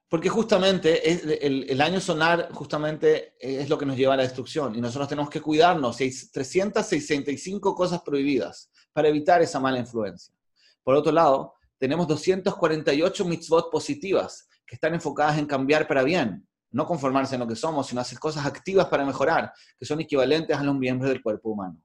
Porque 0.09 0.31
justamente 0.31 1.47
el, 1.47 1.81
año 1.83 2.01
solar 2.01 2.49
justamente 2.53 3.35
es 3.39 3.69
lo 3.69 3.77
que 3.77 3.85
nos 3.85 3.97
lleva 3.97 4.15
a 4.15 4.17
la 4.17 4.23
destrucción 4.23 4.75
y 4.75 4.81
nosotros 4.81 5.07
tenemos 5.07 5.29
que 5.29 5.43
cuidarnos. 5.43 6.01
Hay 6.01 6.11
365 6.11 7.75
cosas 7.75 8.01
prohibidas 8.01 8.71
para 8.95 9.09
evitar 9.09 9.43
esa 9.43 9.61
mala 9.61 9.79
influencia. 9.79 10.35
Por 10.83 10.95
otro 10.95 11.13
lado, 11.13 11.55
tenemos 11.77 12.09
248 12.09 13.25
mitzvot 13.27 13.71
positivas 13.71 14.49
que 14.67 14.77
están 14.77 14.95
enfocadas 14.95 15.37
en 15.37 15.45
cambiar 15.45 15.87
para 15.87 16.03
bien, 16.03 16.49
no 16.71 16.87
conformarse 16.87 17.35
en 17.35 17.41
lo 17.41 17.47
que 17.47 17.57
somos, 17.57 17.87
sino 17.89 18.01
hacer 18.01 18.19
cosas 18.19 18.47
activas 18.47 18.87
para 18.87 19.05
mejorar, 19.05 19.53
que 19.79 19.85
son 19.85 20.01
equivalentes 20.01 20.57
a 20.57 20.63
los 20.63 20.75
miembros 20.75 21.11
del 21.11 21.23
cuerpo 21.23 21.51
humano. 21.51 21.83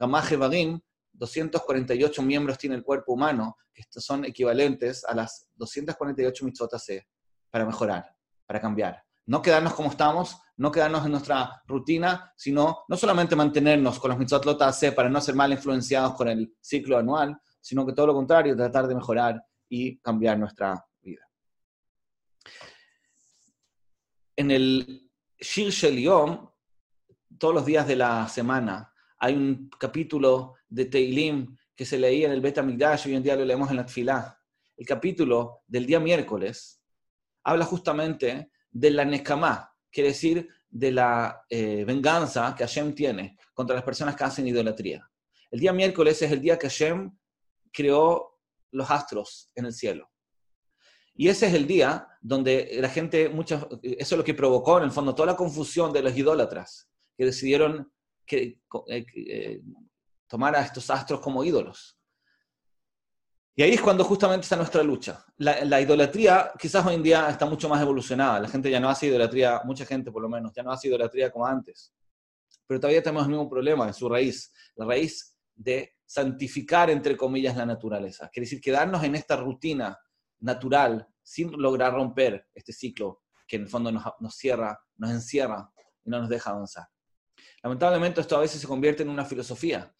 Gamaje 0.00 0.36
Vadim, 0.36 0.80
248 1.12 2.22
miembros 2.22 2.58
tiene 2.58 2.74
el 2.74 2.82
cuerpo 2.82 3.12
humano, 3.12 3.56
que 3.72 3.84
son 3.88 4.24
equivalentes 4.24 5.04
a 5.04 5.14
las 5.14 5.46
248 5.54 6.44
mitzvot 6.44 6.76
C 6.78 7.06
para 7.52 7.66
mejorar, 7.66 8.16
para 8.46 8.60
cambiar. 8.60 9.04
No 9.26 9.42
quedarnos 9.42 9.74
como 9.74 9.90
estamos, 9.90 10.40
no 10.56 10.72
quedarnos 10.72 11.04
en 11.04 11.12
nuestra 11.12 11.62
rutina, 11.66 12.32
sino 12.34 12.84
no 12.88 12.96
solamente 12.96 13.36
mantenernos 13.36 14.00
con 14.00 14.10
los 14.10 14.18
mitzvot 14.18 14.72
C 14.72 14.92
para 14.92 15.10
no 15.10 15.20
ser 15.20 15.34
mal 15.34 15.52
influenciados 15.52 16.14
con 16.14 16.28
el 16.28 16.56
ciclo 16.60 16.96
anual, 16.96 17.38
sino 17.60 17.86
que 17.86 17.92
todo 17.92 18.08
lo 18.08 18.14
contrario, 18.14 18.56
tratar 18.56 18.88
de 18.88 18.94
mejorar 18.94 19.44
y 19.68 19.98
cambiar 19.98 20.38
nuestra 20.38 20.82
vida. 21.02 21.28
En 24.34 24.50
el 24.50 25.10
Shir 25.38 25.70
Shel 25.70 26.10
todos 27.38 27.54
los 27.54 27.66
días 27.66 27.86
de 27.86 27.96
la 27.96 28.26
semana, 28.28 28.92
hay 29.18 29.34
un 29.34 29.68
capítulo 29.78 30.54
de 30.68 30.86
Teilim 30.86 31.54
que 31.76 31.84
se 31.84 31.98
leía 31.98 32.26
en 32.26 32.32
el 32.32 32.40
Bet 32.40 32.58
HaMikdash, 32.58 33.06
hoy 33.06 33.14
en 33.14 33.22
día 33.22 33.36
lo 33.36 33.44
leemos 33.44 33.70
en 33.70 33.76
la. 33.76 34.38
El 34.76 34.86
capítulo 34.86 35.62
del 35.66 35.86
día 35.86 36.00
miércoles 36.00 36.81
habla 37.44 37.64
justamente 37.64 38.50
de 38.70 38.90
la 38.90 39.04
Nekamá, 39.04 39.72
quiere 39.90 40.10
decir 40.10 40.48
de 40.68 40.90
la 40.90 41.44
eh, 41.50 41.84
venganza 41.84 42.54
que 42.56 42.64
Hashem 42.64 42.94
tiene 42.94 43.36
contra 43.52 43.76
las 43.76 43.84
personas 43.84 44.16
que 44.16 44.24
hacen 44.24 44.46
idolatría. 44.46 45.06
El 45.50 45.60
día 45.60 45.72
miércoles 45.72 46.22
es 46.22 46.32
el 46.32 46.40
día 46.40 46.58
que 46.58 46.68
Hashem 46.68 47.14
creó 47.70 48.38
los 48.70 48.90
astros 48.90 49.50
en 49.54 49.66
el 49.66 49.72
cielo. 49.72 50.10
Y 51.14 51.28
ese 51.28 51.46
es 51.46 51.54
el 51.54 51.66
día 51.66 52.08
donde 52.22 52.78
la 52.80 52.88
gente, 52.88 53.28
muchas, 53.28 53.66
eso 53.82 54.14
es 54.14 54.18
lo 54.18 54.24
que 54.24 54.32
provocó 54.32 54.78
en 54.78 54.84
el 54.84 54.90
fondo 54.90 55.14
toda 55.14 55.32
la 55.32 55.36
confusión 55.36 55.92
de 55.92 56.02
los 56.02 56.16
idólatras, 56.16 56.88
que 57.16 57.26
decidieron 57.26 57.92
que, 58.24 58.60
eh, 58.88 59.04
eh, 59.14 59.60
tomar 60.26 60.56
a 60.56 60.62
estos 60.62 60.88
astros 60.88 61.20
como 61.20 61.44
ídolos. 61.44 61.98
Y 63.54 63.62
ahí 63.62 63.72
es 63.72 63.82
cuando 63.82 64.02
justamente 64.04 64.44
está 64.44 64.56
nuestra 64.56 64.82
lucha. 64.82 65.24
La, 65.36 65.80
idolatría 65.80 66.52
quizás 66.58 66.84
hoy 66.86 66.94
en 66.94 67.02
día 67.02 67.28
está 67.28 67.44
mucho 67.44 67.68
más 67.68 67.82
evolucionada. 67.82 68.40
La 68.40 68.48
gente 68.48 68.70
ya 68.70 68.80
no 68.80 68.88
hace 68.88 69.06
idolatría, 69.06 69.60
mucha 69.64 69.84
gente 69.84 70.10
por 70.10 70.22
lo 70.22 70.28
menos, 70.28 70.52
ya 70.54 70.62
no 70.62 70.72
hace 70.72 70.88
idolatría 70.88 71.30
como 71.30 71.46
antes. 71.46 71.92
Pero 72.66 72.80
todavía 72.80 73.02
tenemos 73.02 73.24
el 73.24 73.30
mismo 73.30 73.50
problema 73.50 73.86
en 73.86 73.94
su 73.94 74.08
raíz. 74.08 74.52
La 74.76 74.86
raíz 74.86 75.36
de 75.54 75.96
santificar, 76.06 76.88
entre 76.88 77.16
comillas, 77.16 77.56
la 77.56 77.66
naturaleza. 77.66 78.30
Quiere 78.32 78.46
decir, 78.46 78.60
quedarnos 78.60 79.04
en 79.04 79.14
esta 79.16 79.36
rutina 79.36 79.98
natural 80.40 81.06
sin 81.22 81.52
lograr 81.52 81.92
romper 81.92 82.48
este 82.54 82.72
ciclo 82.72 83.22
que 83.46 83.56
en 83.56 83.62
el 83.62 83.68
fondo 83.68 83.92
nos, 83.92 84.04
nos 84.20 84.34
cierra, 84.34 84.80
nos 84.96 85.10
encierra 85.10 85.70
y 86.04 86.10
no 86.10 86.20
nos 86.20 86.28
deja 86.28 86.50
avanzar. 86.50 86.86
Lamentablemente 87.62 88.20
esto 88.20 88.36
a 88.36 88.40
veces 88.40 88.60
se 88.60 88.66
convierte 88.66 89.02
en 89.02 89.08
una 89.08 89.24
filosofía, 89.24 89.94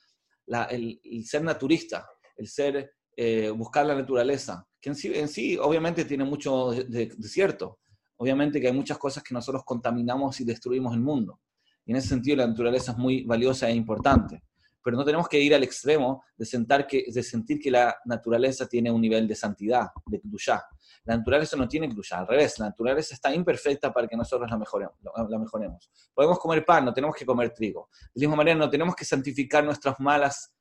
el, 0.70 1.24
ser 1.24 1.42
naturista, 1.42 2.08
el 2.36 2.48
ser, 2.48 2.94
eh, 3.16 3.50
buscar 3.50 3.86
la 3.86 3.94
naturaleza, 3.94 4.66
que 4.80 4.90
en 4.90 5.28
sí, 5.28 5.56
obviamente 5.58 6.04
tiene 6.04 6.24
mucho 6.24 6.70
de, 6.70 7.10
cierto. 7.22 7.78
Obviamente 8.16 8.60
que 8.60 8.66
hay 8.68 8.72
muchas 8.72 8.98
cosas 8.98 9.22
que 9.22 9.34
nosotros 9.34 9.62
contaminamos 9.64 10.40
y 10.40 10.44
destruimos 10.44 10.94
el 10.94 11.00
mundo. 11.00 11.40
Y 11.84 11.92
en 11.92 11.98
ese 11.98 12.08
sentido 12.08 12.36
la 12.36 12.46
naturaleza 12.46 12.92
es 12.92 12.98
muy 12.98 13.22
valiosa 13.24 13.68
e 13.68 13.74
importante. 13.74 14.42
Pero 14.84 14.96
no 14.96 15.04
tenemos 15.04 15.28
que 15.28 15.40
ir 15.40 15.54
al 15.54 15.62
extremo 15.62 16.24
de, 16.36 16.44
sentar 16.44 16.86
que, 16.86 17.04
de 17.06 17.22
sentir 17.22 17.60
que 17.60 17.70
la 17.70 17.96
naturaleza 18.04 18.66
tiene 18.66 18.90
un 18.90 19.00
nivel 19.00 19.28
de 19.28 19.36
santidad, 19.36 19.88
de 20.06 20.20
Kedushá. 20.20 20.64
La 21.04 21.16
naturaleza 21.16 21.56
no 21.56 21.68
tiene 21.68 21.86
inclusión, 21.86 22.20
al 22.20 22.26
revés, 22.26 22.58
la 22.58 22.66
naturaleza 22.66 23.14
está 23.14 23.32
imperfecta 23.32 23.92
para 23.92 24.08
que 24.08 24.16
nosotros 24.16 24.50
la 24.50 24.56
mejoremos, 24.56 24.96
la 25.28 25.38
mejoremos. 25.38 25.90
Podemos 26.12 26.38
comer 26.38 26.64
pan, 26.64 26.84
no 26.84 26.92
tenemos 26.92 27.14
que 27.14 27.24
comer 27.24 27.50
trigo. 27.50 27.88
De 27.92 28.20
la 28.20 28.20
misma 28.20 28.36
manera, 28.36 28.58
no 28.58 28.70
tenemos 28.70 28.96
que 28.96 29.04
santificar 29.04 29.64
nuestras 29.64 29.98
malas, 30.00 30.52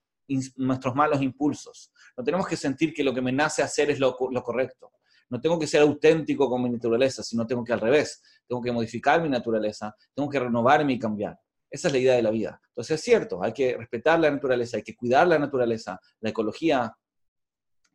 nuestros 0.58 0.96
malos 0.96 1.22
impulsos. 1.22 1.92
No 2.16 2.24
tenemos 2.24 2.48
que 2.48 2.56
sentir 2.56 2.94
que 2.94 3.04
lo 3.04 3.14
que 3.14 3.22
me 3.22 3.32
nace 3.32 3.64
hacer 3.64 3.90
es 3.92 4.00
lo, 4.00 4.16
correcto. 4.16 4.92
No 5.30 5.40
tengo 5.40 5.58
que 5.58 5.68
ser 5.68 5.82
auténtico 5.82 6.50
con 6.50 6.62
mi 6.62 6.70
naturaleza, 6.70 7.24
sino 7.24 7.48
tengo 7.48 7.64
que 7.64 7.74
al 7.74 7.80
revés. 7.80 8.22
Tengo 8.48 8.62
que 8.62 8.72
modificar 8.72 9.22
mi 9.22 9.30
naturaleza, 9.30 9.96
tengo 10.14 10.30
que 10.30 10.40
renovarme 10.40 10.94
y 10.94 11.00
cambiar. 11.00 11.40
Esa 11.70 11.88
es 11.88 11.94
la 11.94 12.00
idea 12.00 12.16
de 12.16 12.22
la 12.22 12.32
vida. 12.32 12.62
Entonces 12.68 13.00
es 13.00 13.02
cierto, 13.02 13.42
hay 13.42 13.54
que 13.54 13.78
respetar 13.78 14.20
la 14.20 14.30
naturaleza, 14.30 14.78
hay 14.78 14.84
que 14.84 14.96
cuidar 14.96 15.28
la 15.28 15.40
naturaleza, 15.40 16.00
la 16.20 16.30
ecología, 16.30 16.94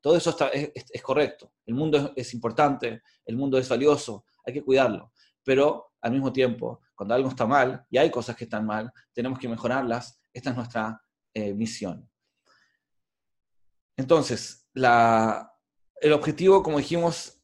todo 0.07 0.16
eso 0.16 0.37
es, 0.52 1.02
correcto. 1.02 1.52
El 1.66 1.75
mundo 1.75 2.12
es, 2.14 2.33
importante, 2.33 3.02
el 3.25 3.37
mundo 3.37 3.59
es 3.59 3.69
valioso, 3.69 4.25
hay 4.45 4.55
que 4.55 4.62
cuidarlo. 4.62 5.11
Pero 5.43 5.95
al 6.00 6.12
mismo 6.12 6.33
tiempo, 6.33 6.81
cuando 6.95 7.14
algo 7.14 7.28
está 7.28 7.45
mal, 7.45 7.85
y 7.90 7.99
hay 7.99 8.09
cosas 8.09 8.37
que 8.37 8.45
están 8.45 8.64
mal, 8.64 8.93
tenemos 9.12 9.37
que 9.37 9.49
mejorarlas. 9.49 10.21
Esta 10.33 10.50
es 10.50 10.57
nuestra 10.57 11.02
eh, 11.35 11.52
misión. 11.55 12.09
Entonces, 13.96 14.68
el 14.74 16.12
objetivo, 16.12 16.62
como 16.62 16.78
dijimos, 16.78 17.40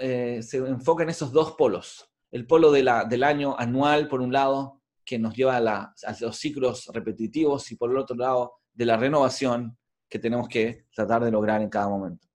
eh, 0.00 0.42
se 0.42 0.56
enfoca 0.58 1.02
en 1.02 1.10
esos 1.10 1.32
dos 1.32 1.52
polos. 1.52 2.08
El 2.30 2.46
polo 2.46 2.70
del 2.72 2.88
año 2.88 3.58
anual, 3.58 4.08
por 4.08 4.20
un 4.20 4.32
lado, 4.32 4.80
que 5.04 5.18
nos 5.18 5.34
lleva 5.34 5.56
a, 5.56 5.94
los 6.20 6.36
ciclos 6.36 6.88
repetitivos, 6.92 7.70
y 7.72 7.76
por 7.76 7.90
el 7.90 7.98
otro 7.98 8.16
lado, 8.16 8.54
de 8.72 8.86
la 8.86 8.96
renovación, 8.96 9.76
que 10.08 10.18
tenemos 10.18 10.48
que 10.48 10.86
tratar 10.94 11.24
de 11.24 11.30
lograr 11.30 11.60
en 11.60 11.68
cada 11.68 11.88
momento. 11.88 12.26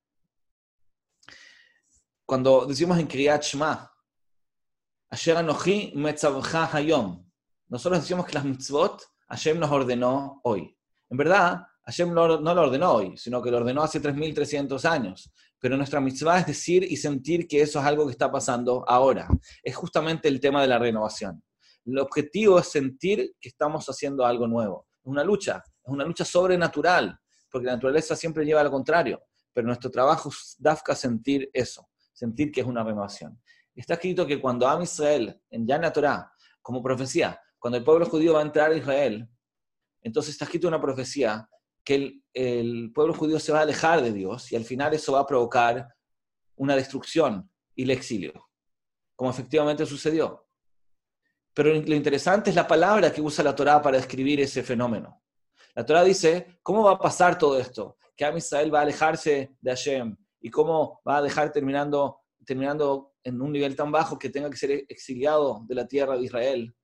Cuando 2.26 2.66
decimos 2.66 3.00
en 3.00 3.08
Kriyat 3.08 3.42
Shema, 3.42 3.90
Asher 5.10 5.38
Anochi 5.38 5.94
Hayom, 6.74 7.26
nosotros 7.70 8.02
decimos 8.02 8.26
que 8.26 8.34
las 8.34 8.44
mitzvot 8.44 9.02
Hashem 9.30 9.60
nos 9.60 9.72
ordenó 9.72 10.42
hoy. 10.44 10.78
En 11.10 11.18
verdad, 11.18 11.66
Hashem 11.88 12.14
no, 12.14 12.28
lo 12.28 12.62
ordenó 12.62 12.92
hoy, 12.92 13.18
sino 13.18 13.42
que 13.42 13.50
lo 13.50 13.58
ordenó 13.58 13.82
hace 13.82 14.02
3.300 14.02 14.84
años. 14.86 15.32
Pero 15.58 15.78
nuestra 15.78 16.02
mitzvah 16.02 16.40
es 16.40 16.46
decir 16.46 16.84
y 16.84 16.98
sentir 16.98 17.48
que 17.48 17.62
eso 17.62 17.80
es 17.80 17.86
algo 17.86 18.06
que 18.06 18.12
está 18.12 18.30
pasando 18.30 18.84
ahora. 18.88 19.28
Es 19.64 19.76
justamente 19.76 20.28
el 20.28 20.42
tema 20.42 20.62
de 20.62 20.68
la 20.68 20.78
renovación. 20.78 21.42
El 21.86 21.98
objetivo 21.98 22.60
es 22.60 22.68
sentir 22.68 23.34
que 23.40 23.48
estamos 23.50 23.88
haciendo 23.88 24.26
algo 24.26 24.48
nuevo. 24.48 24.88
Es 25.02 25.10
una 25.10 25.24
lucha, 25.24 25.64
es 25.66 25.92
una 25.92 26.04
lucha 26.04 26.26
sobrenatural 26.26 27.18
porque 27.50 27.68
la 27.68 27.74
naturaleza 27.74 28.16
siempre 28.16 28.46
lleva 28.46 28.62
al 28.62 28.70
contrario, 28.70 29.24
pero 29.54 29.68
nuestro 29.68 29.90
trabajo 29.90 30.30
es 30.30 30.56
dafka 30.60 30.94
sentir 30.94 31.50
eso, 31.54 31.88
sentir 32.14 32.52
que 32.52 32.62
es 32.62 32.68
una 32.68 32.84
renovación. 32.84 33.42
Está 33.74 33.94
escrito 33.94 34.28
que 34.28 34.42
cuando 34.42 34.68
Am 34.68 34.82
Israel, 34.82 35.42
en 35.50 35.66
Yana 35.66 35.94
Torah, 35.94 36.32
como 36.62 36.82
profecía, 36.82 37.40
cuando 37.58 37.78
el 37.78 37.84
pueblo 37.84 38.06
judío 38.06 38.34
va 38.34 38.40
a 38.40 38.44
entrar 38.44 38.72
a 38.72 38.76
Israel, 38.76 39.28
entonces 40.02 40.34
está 40.34 40.46
escrito 40.46 40.68
una 40.68 40.82
profecía 40.82 41.48
que 41.88 42.22
el, 42.34 42.92
pueblo 42.94 43.14
judío 43.14 43.40
se 43.40 43.54
va 43.54 43.60
a 43.60 43.62
alejar 43.62 44.02
de 44.02 44.12
Dios 44.12 44.52
y 44.52 44.58
al 44.58 44.66
final 44.66 44.94
eso 44.94 45.14
va 45.14 45.22
a 45.22 45.26
provocar 45.26 45.88
una 46.58 46.76
destrucción 46.76 47.50
y 47.76 47.84
el 47.84 47.92
exilio, 47.92 48.50
como 49.16 49.32
efectivamente 49.32 49.86
sucedió. 49.86 50.50
Pero 51.54 51.74
lo 51.74 51.96
interesante 51.96 52.50
es 52.50 52.58
la 52.58 52.68
palabra 52.68 53.14
que 53.14 53.22
usa 53.22 53.42
la 53.42 53.56
Torah 53.56 53.82
para 53.82 53.96
describir 53.96 54.42
ese 54.42 54.64
fenómeno. 54.64 55.24
La 55.76 55.86
Torah 55.86 56.04
dice, 56.04 56.60
¿cómo 56.62 56.84
va 56.84 56.92
a 56.92 57.00
pasar 57.00 57.38
todo 57.38 57.58
esto? 57.58 57.98
Que 58.18 58.26
Am 58.26 58.36
Israel 58.36 58.74
va 58.74 58.80
a 58.80 58.82
alejarse 58.82 59.56
de 59.62 59.72
Hashem 59.72 60.18
y 60.42 60.50
cómo 60.50 61.00
va 61.08 61.18
a 61.20 61.22
dejar 61.22 61.54
terminando, 61.54 62.20
terminando 62.46 63.14
en 63.24 63.42
un 63.42 63.54
nivel 63.54 63.78
tan 63.78 63.94
bajo 63.94 64.20
que 64.20 64.30
tenga 64.30 64.50
que 64.50 64.58
ser 64.58 64.72
exiliado 64.90 65.64
de 65.66 65.76
la 65.76 65.88
tierra 65.88 66.18
de 66.18 66.26
Israel. 66.26 66.76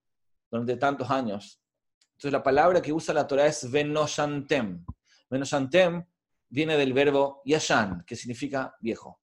durante 0.50 0.78
tantos 0.78 1.10
años. 1.10 1.60
Entonces 2.24 2.40
la 2.40 2.44
palabra 2.44 2.82
que 2.82 2.94
usa 2.94 3.14
la 3.14 3.28
Torah 3.28 3.48
es 3.48 3.70
venoshantem. 3.70 4.86
Venoshantem 5.30 6.06
viene 6.48 6.78
del 6.78 6.94
verbo 6.94 7.42
yashan, 7.44 8.06
que 8.08 8.16
significa 8.16 8.74
viejo. 8.80 9.20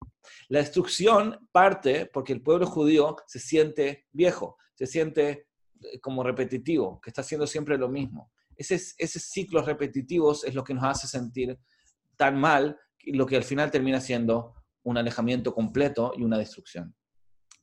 La 0.51 0.59
destrucción 0.59 1.49
parte 1.51 2.05
porque 2.05 2.35
el 2.35 2.43
pueblo 2.43 2.67
judío 2.67 3.17
se 3.27 3.39
siente 3.39 4.07
viejo, 4.13 4.59
se 4.75 4.87
siente 4.87 5.47
eh, 5.81 5.99
como 5.99 6.23
repetitivo, 6.23 7.01
que 7.01 7.09
está 7.09 7.23
haciendo 7.23 7.47
siempre 7.47 7.79
lo 7.79 7.89
mismo. 7.89 8.33
Ese, 8.55 8.75
esos 8.75 9.23
ciclos 9.23 9.65
repetitivos 9.65 10.45
es 10.45 10.55
lo 10.55 10.63
que 10.63 10.75
nos 10.75 10.85
hace 10.85 11.07
sentir 11.07 11.59
tan 12.17 12.39
mal, 12.39 12.79
lo 13.07 13.25
que 13.25 13.37
al 13.37 13.45
final 13.45 13.71
termina 13.71 14.03
siendo 14.03 14.53
un 14.83 14.99
alejamiento 14.99 15.55
completo 15.55 16.13
y 16.15 16.23
una 16.23 16.37
destrucción. 16.37 16.95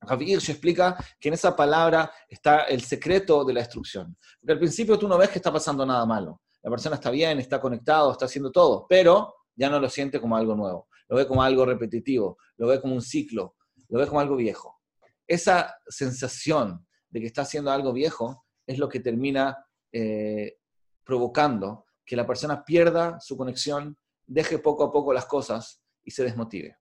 Hirsch 0.01 0.49
explica 0.49 0.97
que 1.19 1.29
en 1.29 1.33
esa 1.33 1.55
palabra 1.55 2.11
está 2.29 2.61
el 2.63 2.81
secreto 2.81 3.43
de 3.43 3.53
la 3.53 3.61
destrucción. 3.61 4.17
Porque 4.39 4.53
al 4.53 4.59
principio 4.59 4.97
tú 4.97 5.07
no 5.07 5.17
ves 5.17 5.29
que 5.29 5.39
está 5.39 5.51
pasando 5.51 5.85
nada 5.85 6.05
malo. 6.05 6.41
La 6.61 6.69
persona 6.69 6.95
está 6.95 7.09
bien, 7.09 7.39
está 7.39 7.59
conectado, 7.59 8.11
está 8.11 8.25
haciendo 8.25 8.51
todo, 8.51 8.85
pero 8.87 9.33
ya 9.55 9.69
no 9.69 9.79
lo 9.79 9.89
siente 9.89 10.19
como 10.19 10.35
algo 10.35 10.55
nuevo. 10.55 10.87
Lo 11.09 11.15
ve 11.15 11.27
como 11.27 11.41
algo 11.41 11.65
repetitivo, 11.65 12.37
lo 12.57 12.67
ve 12.67 12.81
como 12.81 12.93
un 12.93 13.01
ciclo, 13.01 13.55
lo 13.89 13.99
ve 13.99 14.07
como 14.07 14.19
algo 14.19 14.35
viejo. 14.35 14.79
Esa 15.25 15.75
sensación 15.87 16.85
de 17.09 17.21
que 17.21 17.27
está 17.27 17.43
haciendo 17.43 17.71
algo 17.71 17.93
viejo 17.93 18.45
es 18.65 18.77
lo 18.77 18.89
que 18.89 18.99
termina 18.99 19.57
eh, 19.91 20.57
provocando 21.03 21.85
que 22.05 22.15
la 22.15 22.27
persona 22.27 22.63
pierda 22.63 23.19
su 23.19 23.37
conexión, 23.37 23.97
deje 24.25 24.59
poco 24.59 24.83
a 24.83 24.91
poco 24.91 25.13
las 25.13 25.25
cosas 25.25 25.81
y 26.03 26.11
se 26.11 26.23
desmotive. 26.23 26.77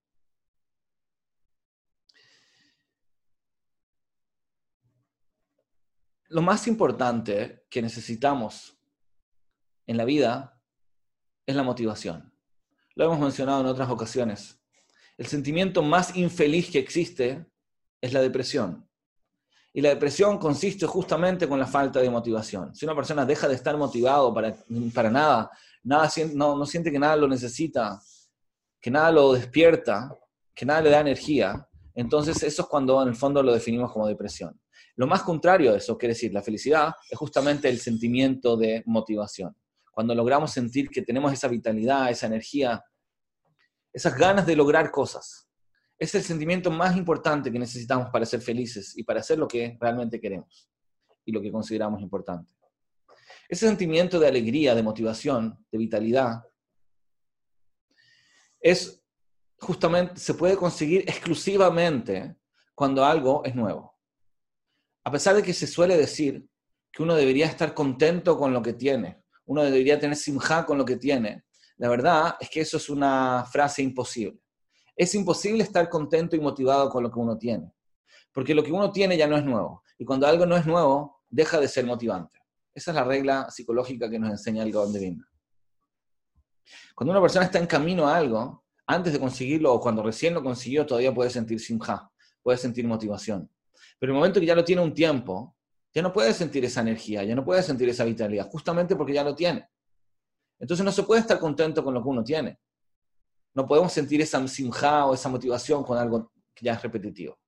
Lo 6.28 6.42
más 6.42 6.66
importante 6.66 7.64
que 7.70 7.82
necesitamos 7.82 8.76
en 9.86 9.96
la 9.96 10.04
vida 10.04 10.60
es 11.46 11.54
la 11.54 11.62
motivación. 11.62 12.32
Lo 12.94 13.04
hemos 13.04 13.20
mencionado 13.20 13.60
en 13.60 13.66
otras 13.66 13.88
ocasiones. 13.90 14.60
El 15.16 15.26
sentimiento 15.26 15.82
más 15.82 16.16
infeliz 16.16 16.70
que 16.70 16.78
existe 16.78 17.46
es 18.00 18.12
la 18.12 18.20
depresión. 18.20 18.88
Y 19.72 19.82
la 19.82 19.90
depresión 19.90 20.38
consiste 20.38 20.86
justamente 20.86 21.46
con 21.46 21.58
la 21.58 21.66
falta 21.66 22.00
de 22.00 22.10
motivación. 22.10 22.74
Si 22.74 22.86
una 22.86 22.94
persona 22.94 23.26
deja 23.26 23.46
de 23.46 23.54
estar 23.54 23.76
motivado 23.76 24.32
para, 24.32 24.56
para 24.94 25.10
nada, 25.10 25.50
nada 25.82 26.10
no, 26.32 26.56
no 26.56 26.66
siente 26.66 26.90
que 26.90 26.98
nada 26.98 27.16
lo 27.16 27.28
necesita, 27.28 28.00
que 28.80 28.90
nada 28.90 29.12
lo 29.12 29.34
despierta, 29.34 30.10
que 30.54 30.64
nada 30.64 30.80
le 30.80 30.90
da 30.90 31.00
energía, 31.00 31.68
entonces 31.94 32.42
eso 32.42 32.62
es 32.62 32.68
cuando 32.68 33.00
en 33.02 33.08
el 33.08 33.16
fondo 33.16 33.42
lo 33.42 33.52
definimos 33.52 33.92
como 33.92 34.06
depresión. 34.06 34.58
Lo 34.96 35.06
más 35.06 35.22
contrario 35.22 35.72
de 35.72 35.78
eso, 35.78 35.98
quiere 35.98 36.14
decir, 36.14 36.32
la 36.32 36.42
felicidad 36.42 36.94
es 37.10 37.18
justamente 37.18 37.68
el 37.68 37.78
sentimiento 37.78 38.56
de 38.56 38.82
motivación. 38.86 39.54
Cuando 39.92 40.14
logramos 40.14 40.50
sentir 40.50 40.88
que 40.88 41.02
tenemos 41.02 41.32
esa 41.32 41.48
vitalidad, 41.48 42.10
esa 42.10 42.26
energía, 42.26 42.82
esas 43.92 44.16
ganas 44.16 44.46
de 44.46 44.56
lograr 44.56 44.90
cosas. 44.90 45.48
Es 45.98 46.14
el 46.14 46.22
sentimiento 46.22 46.70
más 46.70 46.96
importante 46.96 47.52
que 47.52 47.58
necesitamos 47.58 48.08
para 48.10 48.24
ser 48.24 48.40
felices 48.40 48.96
y 48.96 49.04
para 49.04 49.20
hacer 49.20 49.38
lo 49.38 49.46
que 49.46 49.76
realmente 49.78 50.18
queremos 50.18 50.70
y 51.26 51.32
lo 51.32 51.42
que 51.42 51.52
consideramos 51.52 52.00
importante. 52.00 52.54
Ese 53.48 53.66
sentimiento 53.66 54.18
de 54.18 54.28
alegría, 54.28 54.74
de 54.74 54.82
motivación, 54.82 55.62
de 55.70 55.78
vitalidad, 55.78 56.42
es 58.60 59.02
justamente, 59.58 60.18
se 60.18 60.34
puede 60.34 60.56
conseguir 60.56 61.02
exclusivamente 61.02 62.36
cuando 62.74 63.04
algo 63.04 63.44
es 63.44 63.54
nuevo 63.54 63.95
a 65.06 65.10
pesar 65.12 65.36
de 65.36 65.42
que 65.44 65.54
se 65.54 65.68
suele 65.68 65.96
decir 65.96 66.44
que 66.92 67.00
uno 67.00 67.14
debería 67.14 67.46
estar 67.46 67.74
contento 67.74 68.36
con 68.36 68.52
lo 68.52 68.60
que 68.60 68.72
tiene, 68.72 69.22
uno 69.44 69.62
debería 69.62 70.00
tener 70.00 70.16
simja 70.16 70.66
con 70.66 70.78
lo 70.78 70.84
que 70.84 70.96
tiene, 70.96 71.44
la 71.76 71.88
verdad 71.88 72.34
es 72.40 72.50
que 72.50 72.60
eso 72.60 72.76
es 72.76 72.90
una 72.90 73.44
frase 73.44 73.82
imposible. 73.82 74.40
Es 74.96 75.14
imposible 75.14 75.62
estar 75.62 75.88
contento 75.88 76.34
y 76.34 76.40
motivado 76.40 76.90
con 76.90 77.04
lo 77.04 77.12
que 77.12 77.20
uno 77.20 77.38
tiene, 77.38 77.70
porque 78.32 78.52
lo 78.52 78.64
que 78.64 78.72
uno 78.72 78.90
tiene 78.90 79.16
ya 79.16 79.28
no 79.28 79.36
es 79.36 79.44
nuevo, 79.44 79.84
y 79.96 80.04
cuando 80.04 80.26
algo 80.26 80.44
no 80.44 80.56
es 80.56 80.66
nuevo, 80.66 81.20
deja 81.28 81.60
de 81.60 81.68
ser 81.68 81.86
motivante. 81.86 82.40
Esa 82.74 82.90
es 82.90 82.94
la 82.96 83.04
regla 83.04 83.48
psicológica 83.48 84.10
que 84.10 84.18
nos 84.18 84.30
enseña 84.30 84.64
el 84.64 84.72
Gaon 84.72 84.92
de. 84.92 85.18
Cuando 86.96 87.12
una 87.12 87.20
persona 87.20 87.44
está 87.44 87.60
en 87.60 87.66
camino 87.66 88.08
a 88.08 88.16
algo, 88.16 88.64
antes 88.88 89.12
de 89.12 89.20
conseguirlo 89.20 89.72
o 89.72 89.80
cuando 89.80 90.02
recién 90.02 90.34
lo 90.34 90.42
consiguió, 90.42 90.84
todavía 90.84 91.14
puede 91.14 91.30
sentir 91.30 91.60
simja, 91.60 92.10
puede 92.42 92.58
sentir 92.58 92.88
motivación. 92.88 93.48
Pero 93.98 94.12
el 94.12 94.16
momento 94.16 94.40
que 94.40 94.46
ya 94.46 94.54
lo 94.54 94.64
tiene 94.64 94.82
un 94.82 94.92
tiempo, 94.92 95.56
ya 95.94 96.02
no 96.02 96.12
puede 96.12 96.32
sentir 96.34 96.64
esa 96.64 96.82
energía, 96.82 97.24
ya 97.24 97.34
no 97.34 97.44
puede 97.44 97.62
sentir 97.62 97.88
esa 97.88 98.04
vitalidad, 98.04 98.48
justamente 98.50 98.94
porque 98.96 99.14
ya 99.14 99.24
lo 99.24 99.34
tiene. 99.34 99.68
Entonces 100.58 100.84
no 100.84 100.92
se 100.92 101.02
puede 101.02 101.22
estar 101.22 101.38
contento 101.38 101.82
con 101.82 101.94
lo 101.94 102.02
que 102.02 102.08
uno 102.08 102.22
tiene. 102.22 102.58
No 103.54 103.66
podemos 103.66 103.92
sentir 103.92 104.20
esa 104.20 104.46
simja 104.48 105.06
o 105.06 105.14
esa 105.14 105.28
motivación 105.28 105.82
con 105.82 105.96
algo 105.96 106.32
que 106.54 106.66
ya 106.66 106.74
es 106.74 106.82
repetitivo. 106.82 107.38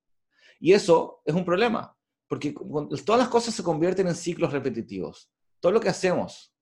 Y 0.61 0.73
eso 0.73 1.21
es 1.25 1.35
un 1.35 1.45
problema, 1.45 1.95
porque 2.27 2.55
todas 3.05 3.19
las 3.19 3.29
cosas 3.29 3.55
se 3.55 3.63
convierten 3.63 4.09
en 4.09 4.15
ciclos 4.15 4.53
repetitivos. 4.53 5.31
Todo 5.61 5.73
lo 5.73 5.81
que 5.81 5.89
hacemos, 5.89 6.55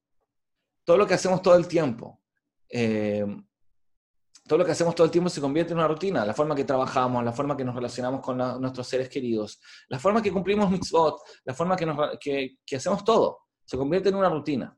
todo 0.83 0.97
lo 0.97 1.07
que 1.07 1.13
hacemos 1.13 1.41
todo 1.41 1.55
el 1.55 1.67
tiempo, 1.67 2.21
eh, 2.69 3.25
todo 4.47 4.59
lo 4.59 4.65
que 4.65 4.71
hacemos 4.71 4.95
todo 4.95 5.05
el 5.05 5.11
tiempo 5.11 5.29
se 5.29 5.41
convierte 5.41 5.73
en 5.73 5.79
una 5.79 5.87
rutina, 5.87 6.25
la 6.25 6.33
forma 6.33 6.55
que 6.55 6.63
trabajamos, 6.63 7.23
la 7.23 7.33
forma 7.33 7.57
que 7.57 7.65
nos 7.65 7.75
relacionamos 7.75 8.21
con 8.21 8.37
nuestros 8.37 8.87
seres 8.87 9.09
queridos, 9.09 9.59
la 9.89 9.99
forma 9.99 10.21
que 10.21 10.31
cumplimos 10.31 10.71
mitzvot, 10.71 11.19
la 11.43 11.53
forma 11.53 11.75
que, 11.75 12.57
que, 12.65 12.75
hacemos 12.75 13.03
todo, 13.03 13.39
se 13.65 13.77
convierte 13.77 14.09
en 14.09 14.15
una 14.15 14.29
rutina. 14.29 14.77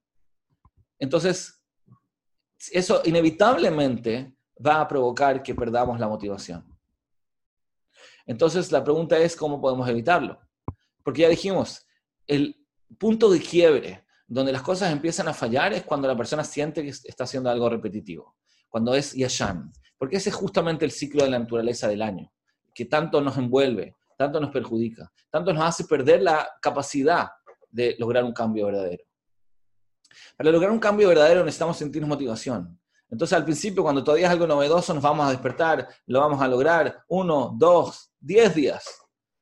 Entonces, 0.98 1.64
eso 2.72 3.02
inevitablemente 3.06 4.36
va 4.66 4.82
a 4.82 4.88
provocar 4.88 5.44
que 5.44 5.54
perdamos 5.54 6.00
la 6.00 6.08
motivación. 6.08 6.66
Entonces, 8.26 8.72
la 8.72 8.84
pregunta 8.84 9.18
es 9.20 9.36
cómo 9.36 9.62
podemos 9.62 9.88
evitarlo. 9.88 10.40
Porque 11.04 11.22
ya 11.22 11.30
dijimos, 11.30 11.88
el 12.28 12.56
punto 12.98 13.30
de 13.30 13.40
quiebre 13.40 14.06
donde 14.28 14.52
las 14.52 14.62
cosas 14.62 14.92
empiezan 14.92 15.28
a 15.28 15.34
fallar 15.34 15.74
es 15.74 15.84
cuando 15.84 16.08
la 16.08 16.18
persona 16.18 16.44
siente 16.44 16.84
que 16.84 16.90
está 16.90 17.24
haciendo 17.24 17.50
algo 17.50 17.70
repetitivo 17.70 18.36
cuando 18.70 18.94
es 18.96 19.14
Yashan, 19.14 19.72
porque 19.98 20.18
ese 20.18 20.30
es 20.30 20.36
justamente 20.36 20.86
el 20.86 20.92
ciclo 20.92 21.24
de 21.24 21.30
la 21.30 21.40
naturaleza 21.40 21.88
del 21.88 22.02
año, 22.02 22.32
que 22.74 22.86
tanto 22.86 23.20
nos 23.22 23.38
envuelve, 23.38 23.96
tanto 24.18 24.40
nos 24.40 24.52
perjudica, 24.52 25.12
tanto 25.30 25.54
nos 25.54 25.64
hace 25.64 25.84
perder 25.86 26.22
la 26.22 26.50
capacidad 26.62 27.28
de 27.70 27.96
lograr 28.00 28.24
un 28.24 28.34
cambio 28.34 28.68
verdadero. 28.68 29.04
Para 30.38 30.52
lograr 30.52 30.72
un 30.72 30.80
cambio 30.80 31.10
verdadero 31.10 31.44
necesitamos 31.44 31.78
sentir 31.78 32.06
motivación. 32.06 32.80
Entonces 33.10 33.36
al 33.36 33.44
principio, 33.44 33.84
cuando 33.84 34.04
todavía 34.04 34.28
es 34.28 34.32
algo 34.32 34.48
novedoso, 34.48 34.94
nos 34.94 35.04
vamos 35.04 35.28
a 35.28 35.32
despertar, 35.32 35.88
lo 36.06 36.20
vamos 36.20 36.42
a 36.42 36.48
lograr 36.48 37.04
uno, 37.08 37.56
dos, 37.58 38.12
diez 38.20 38.54
días. 38.54 38.86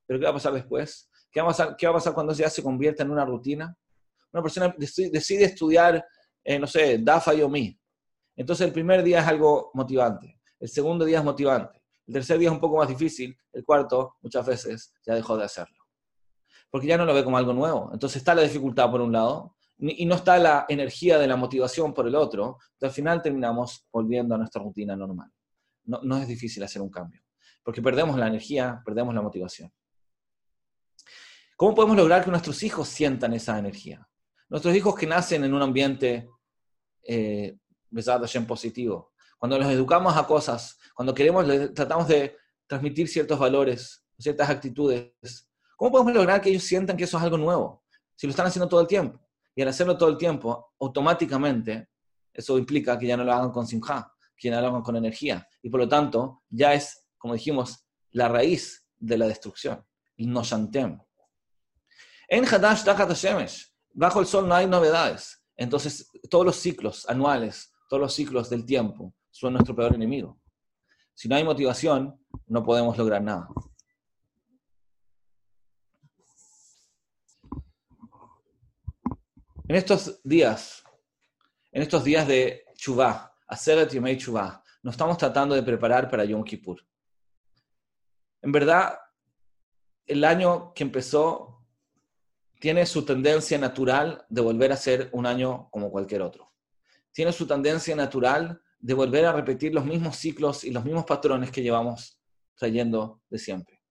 Pero 0.05 0.19
¿qué 0.19 0.25
va 0.25 0.31
a 0.31 0.35
pasar 0.35 0.53
después? 0.53 1.09
¿Qué 1.31 1.41
va 1.41 1.47
a 1.47 1.49
pasar, 1.49 1.75
qué 1.75 1.85
va 1.85 1.91
a 1.91 1.95
pasar 1.95 2.13
cuando 2.13 2.33
ya 2.33 2.49
se 2.49 2.63
convierta 2.63 3.03
en 3.03 3.11
una 3.11 3.25
rutina? 3.25 3.75
Una 4.31 4.41
persona 4.41 4.73
decide 4.77 5.45
estudiar, 5.45 6.05
eh, 6.43 6.59
no 6.59 6.67
sé, 6.67 6.97
DAFA 6.99 7.33
y 7.35 7.41
OMI. 7.41 7.79
Entonces 8.37 8.67
el 8.67 8.73
primer 8.73 9.03
día 9.03 9.19
es 9.19 9.27
algo 9.27 9.71
motivante, 9.73 10.39
el 10.59 10.69
segundo 10.69 11.03
día 11.03 11.17
es 11.17 11.23
motivante, 11.23 11.83
el 12.07 12.13
tercer 12.13 12.39
día 12.39 12.47
es 12.47 12.53
un 12.53 12.61
poco 12.61 12.77
más 12.77 12.87
difícil, 12.87 13.37
el 13.51 13.65
cuarto 13.65 14.15
muchas 14.21 14.45
veces 14.45 14.93
ya 15.05 15.13
dejó 15.13 15.35
de 15.35 15.43
hacerlo. 15.43 15.75
Porque 16.69 16.87
ya 16.87 16.97
no 16.97 17.05
lo 17.05 17.13
ve 17.13 17.23
como 17.23 17.37
algo 17.37 17.53
nuevo. 17.53 17.89
Entonces 17.93 18.17
está 18.17 18.33
la 18.33 18.43
dificultad 18.43 18.89
por 18.89 19.01
un 19.01 19.11
lado 19.11 19.55
y 19.77 20.05
no 20.05 20.15
está 20.15 20.37
la 20.37 20.65
energía 20.69 21.17
de 21.17 21.27
la 21.27 21.35
motivación 21.35 21.93
por 21.93 22.07
el 22.07 22.15
otro. 22.15 22.57
Entonces 22.73 22.89
al 22.89 22.91
final 22.91 23.21
terminamos 23.21 23.87
volviendo 23.91 24.35
a 24.35 24.37
nuestra 24.37 24.61
rutina 24.61 24.95
normal. 24.95 25.29
No, 25.85 26.17
es 26.17 26.27
difícil 26.27 26.63
hacer 26.63 26.81
un 26.81 26.89
cambio, 26.89 27.21
porque 27.63 27.81
perdemos 27.81 28.17
la 28.17 28.27
energía, 28.27 28.81
perdemos 28.85 29.15
la 29.15 29.21
motivación. 29.21 29.71
¿Cómo 31.55 31.73
podemos 31.73 31.95
lograr 31.95 32.23
que 32.23 32.29
nuestros 32.29 32.61
hijos 32.63 32.89
sientan 32.89 33.33
esa 33.33 33.57
energía? 33.57 34.05
Nuestros 34.49 34.75
hijos 34.75 34.95
que 34.95 35.07
nacen 35.07 35.45
en 35.45 35.53
un 35.53 35.61
ambiente 35.61 36.29
eh, 37.03 37.57
en 37.91 38.45
positivo. 38.45 39.13
Cuando 39.37 39.57
los 39.59 39.67
educamos 39.69 40.15
a 40.17 40.25
cosas, 40.25 40.77
cuando 40.95 41.13
queremos, 41.13 41.45
tratamos 41.73 42.07
de 42.07 42.35
transmitir 42.65 43.07
ciertos 43.07 43.37
valores, 43.37 44.03
ciertas 44.17 44.49
actitudes, 44.49 45.13
¿cómo 45.75 45.91
podemos 45.91 46.13
lograr 46.13 46.41
que 46.41 46.49
ellos 46.49 46.63
sientan 46.63 46.97
que 46.97 47.03
eso 47.03 47.17
es 47.17 47.23
algo 47.23 47.37
nuevo? 47.37 47.83
Si 48.15 48.25
lo 48.25 48.31
están 48.31 48.47
haciendo 48.47 48.67
todo 48.67 48.81
el 48.81 48.87
tiempo. 48.87 49.19
Y 49.55 49.61
al 49.61 49.67
hacerlo 49.69 49.97
todo 49.97 50.09
el 50.09 50.17
tiempo, 50.17 50.73
automáticamente, 50.79 51.89
eso 52.33 52.57
implica 52.57 52.97
que 52.97 53.07
ya 53.07 53.17
no 53.17 53.23
lo 53.23 53.33
hagan 53.33 53.51
con 53.51 53.65
simja, 53.65 54.13
que 54.35 54.49
ya 54.49 54.55
no 54.55 54.61
lo 54.61 54.67
hagan 54.67 54.81
con 54.83 54.95
energía. 54.95 55.47
Y 55.61 55.69
por 55.69 55.79
lo 55.79 55.87
tanto, 55.87 56.43
ya 56.49 56.73
es, 56.73 57.07
como 57.17 57.33
dijimos, 57.33 57.87
la 58.11 58.27
raíz 58.27 58.85
de 58.97 59.17
la 59.17 59.27
destrucción. 59.27 59.83
El 60.15 60.31
no 60.31 60.43
shantem. 60.43 60.99
En 62.27 62.45
Hadash 62.45 62.83
Shemesh, 62.83 63.73
bajo 63.93 64.19
el 64.19 64.27
sol 64.27 64.47
no 64.47 64.53
hay 64.53 64.67
novedades. 64.67 65.41
Entonces, 65.55 66.11
todos 66.29 66.45
los 66.45 66.57
ciclos 66.57 67.07
anuales, 67.09 67.73
todos 67.87 68.01
los 68.01 68.13
ciclos 68.13 68.49
del 68.49 68.65
tiempo 68.65 69.13
son 69.31 69.53
nuestro 69.53 69.75
peor 69.75 69.95
enemigo. 69.95 70.39
Si 71.13 71.27
no 71.27 71.35
hay 71.35 71.43
motivación, 71.43 72.19
no 72.47 72.63
podemos 72.63 72.97
lograr 72.97 73.21
nada. 73.21 73.47
En 79.67 79.75
estos 79.75 80.21
días, 80.23 80.83
en 81.71 81.81
estos 81.81 82.03
días 82.03 82.27
de 82.27 82.65
Chubá, 82.75 83.33
Aseret 83.47 83.91
Yomei 83.91 84.17
Chubá, 84.17 84.63
nos 84.83 84.93
estamos 84.93 85.17
tratando 85.17 85.55
de 85.55 85.63
preparar 85.63 86.09
para 86.09 86.23
Yom 86.23 86.43
Kippur. 86.43 86.81
En 88.41 88.51
verdad, 88.51 88.97
el 90.05 90.23
año 90.23 90.73
que 90.73 90.83
empezó 90.83 91.65
tiene 92.59 92.85
su 92.85 93.03
tendencia 93.03 93.57
natural 93.57 94.25
de 94.29 94.41
volver 94.41 94.71
a 94.71 94.77
ser 94.77 95.09
un 95.11 95.25
año 95.25 95.69
como 95.69 95.91
cualquier 95.91 96.21
otro. 96.21 96.53
Tiene 97.17 97.33
su 97.33 97.47
tendencia 97.47 97.95
natural 97.95 98.61
de 98.77 98.93
volver 98.93 99.25
a 99.25 99.33
repetir 99.33 99.73
los 99.73 99.83
mismos 99.83 100.17
ciclos 100.17 100.63
y 100.63 100.69
los 100.69 100.85
mismos 100.85 101.03
patrones 101.03 101.49
que 101.49 101.63
llevamos 101.63 102.21
trayendo 102.53 103.23
de 103.27 103.39
siempre. 103.39 103.81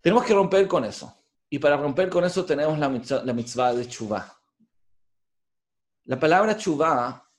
Tenemos 0.00 0.24
que 0.24 0.32
romper 0.32 0.66
con 0.66 0.86
eso. 0.86 1.14
Y 1.50 1.58
para 1.58 1.76
romper 1.76 2.08
con 2.08 2.24
eso 2.24 2.46
tenemos 2.46 2.78
la 2.78 2.88
mitzvah, 2.88 3.74
de 3.74 3.86
chuvá. 3.86 4.34
La 6.04 6.18
palabra 6.18 6.56
chuvá 6.56 7.30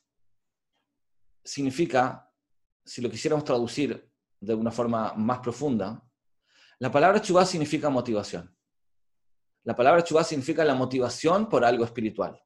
significa, 1.43 2.31
si 2.85 3.01
lo 3.01 3.09
quisiéramos 3.09 3.45
traducir 3.45 4.13
de 4.39 4.53
una 4.53 4.69
forma 4.69 5.13
más 5.15 5.39
profunda, 5.39 6.07
la 6.77 6.91
palabra 6.91 7.19
chuvá 7.19 7.47
significa 7.47 7.89
motivación. 7.89 8.55
La 9.63 9.75
palabra 9.75 10.03
chuvá 10.03 10.23
significa 10.23 10.63
la 10.63 10.75
motivación 10.75 11.49
por 11.49 11.65
algo 11.65 11.83
espiritual. 11.83 12.39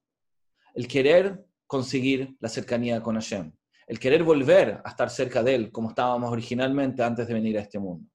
El 0.74 0.88
querer 0.88 1.46
conseguir 1.68 2.36
la 2.40 2.50
cercanía 2.50 3.02
con 3.02 3.16
Hashem. 3.16 3.52
El 3.88 4.00
querer 4.00 4.24
volver 4.24 4.82
a 4.84 4.90
estar 4.90 5.10
cerca 5.10 5.44
de 5.44 5.56
Él 5.56 5.72
como 5.72 5.90
estábamos 5.90 6.32
originalmente 6.32 7.04
antes 7.04 7.28
de 7.28 7.34
venir 7.34 7.58
a 7.58 7.62
este 7.62 7.80
mundo. 7.80 8.10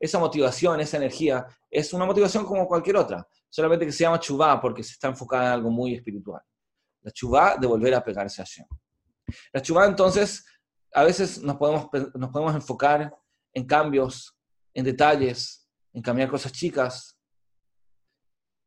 Esa 0.00 0.18
motivación, 0.18 0.80
esa 0.80 0.96
energía, 0.96 1.46
es 1.70 1.92
una 1.92 2.06
motivación 2.06 2.44
como 2.44 2.66
cualquier 2.68 2.96
otra, 2.96 3.26
solamente 3.48 3.84
que 3.84 3.92
se 3.92 4.04
llama 4.04 4.20
chuvá 4.20 4.60
porque 4.60 4.82
se 4.82 4.92
está 4.92 5.08
enfocada 5.08 5.46
en 5.46 5.52
algo 5.52 5.70
muy 5.70 5.94
espiritual. 5.94 6.42
La 7.02 7.10
chuvá 7.10 7.56
de 7.56 7.66
volver 7.66 7.94
a 7.94 8.02
pegarse 8.02 8.42
a 8.42 8.44
Hashem. 8.44 8.66
La 9.52 9.60
chuvá, 9.60 9.86
entonces, 9.86 10.44
a 10.92 11.04
veces 11.04 11.42
nos 11.42 11.56
podemos, 11.56 11.88
nos 12.14 12.30
podemos 12.30 12.54
enfocar 12.54 13.14
en 13.52 13.66
cambios, 13.66 14.36
en 14.74 14.84
detalles, 14.84 15.68
en 15.92 16.02
cambiar 16.02 16.30
cosas 16.30 16.52
chicas. 16.52 17.18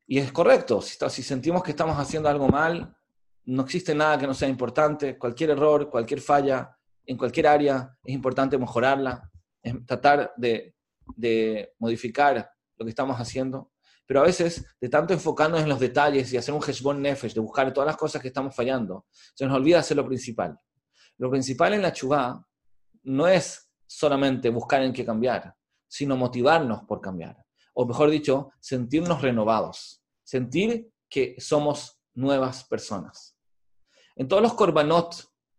Y 0.06 0.20
es 0.20 0.32
correcto, 0.32 0.82
si, 0.82 0.98
si 1.10 1.24
sentimos 1.24 1.64
que 1.64 1.72
estamos 1.72 1.98
haciendo 1.98 2.28
algo 2.28 2.48
mal, 2.48 2.96
no 3.46 3.64
existe 3.64 3.96
nada 3.96 4.18
que 4.18 4.28
no 4.28 4.34
sea 4.34 4.48
importante. 4.48 5.18
Cualquier 5.18 5.52
error, 5.52 5.90
cualquier 5.90 6.22
falla, 6.22 6.78
en 7.06 7.18
cualquier 7.18 7.48
área, 7.48 7.98
es 8.04 8.14
importante 8.14 8.58
mejorarla, 8.58 9.30
tratar 9.86 10.34
de, 10.38 10.76
modificar 11.80 12.52
lo 12.78 12.86
que 12.86 12.90
estamos 12.90 13.18
haciendo. 13.18 13.72
Pero 14.06 14.22
a 14.22 14.24
veces, 14.24 14.66
de 14.80 14.90
tanto 14.90 15.14
enfocarnos 15.14 15.62
en 15.62 15.70
los 15.70 15.80
detalles 15.80 16.32
y 16.34 16.38
hacer 16.38 16.54
un 16.54 16.62
heshbon 16.62 17.02
nefesh, 17.02 17.34
de 17.34 17.40
buscar 17.40 17.72
todas 17.74 17.88
las 17.88 17.98
cosas 17.98 18.22
que 18.22 18.28
estamos 18.28 18.56
fallando, 18.56 19.06
se 19.34 19.46
nos 19.46 19.56
olvida 19.56 19.80
hacer 19.80 19.98
lo 19.98 20.06
principal. 20.06 20.58
Lo 21.18 21.30
principal 21.30 21.74
en 21.74 21.82
la 21.82 21.94
chubá 21.94 22.46
no 23.04 23.28
es 23.28 23.72
solamente 23.86 24.50
buscar 24.50 24.82
en 24.84 24.94
qué 24.94 25.06
cambiar, 25.06 25.56
sino 25.88 26.18
motivarnos 26.18 26.84
por 26.84 27.00
cambiar. 27.00 27.38
O 27.74 27.86
mejor 27.86 28.10
dicho, 28.10 28.52
sentirnos 28.60 29.22
renovados. 29.22 30.02
Sentir 30.24 30.92
que 31.10 31.36
somos 31.40 32.02
nuevas 32.14 32.64
personas. 32.66 33.31
En 34.22 34.28
todos 34.28 34.44
los 34.44 34.54
korbanot, 34.54 35.16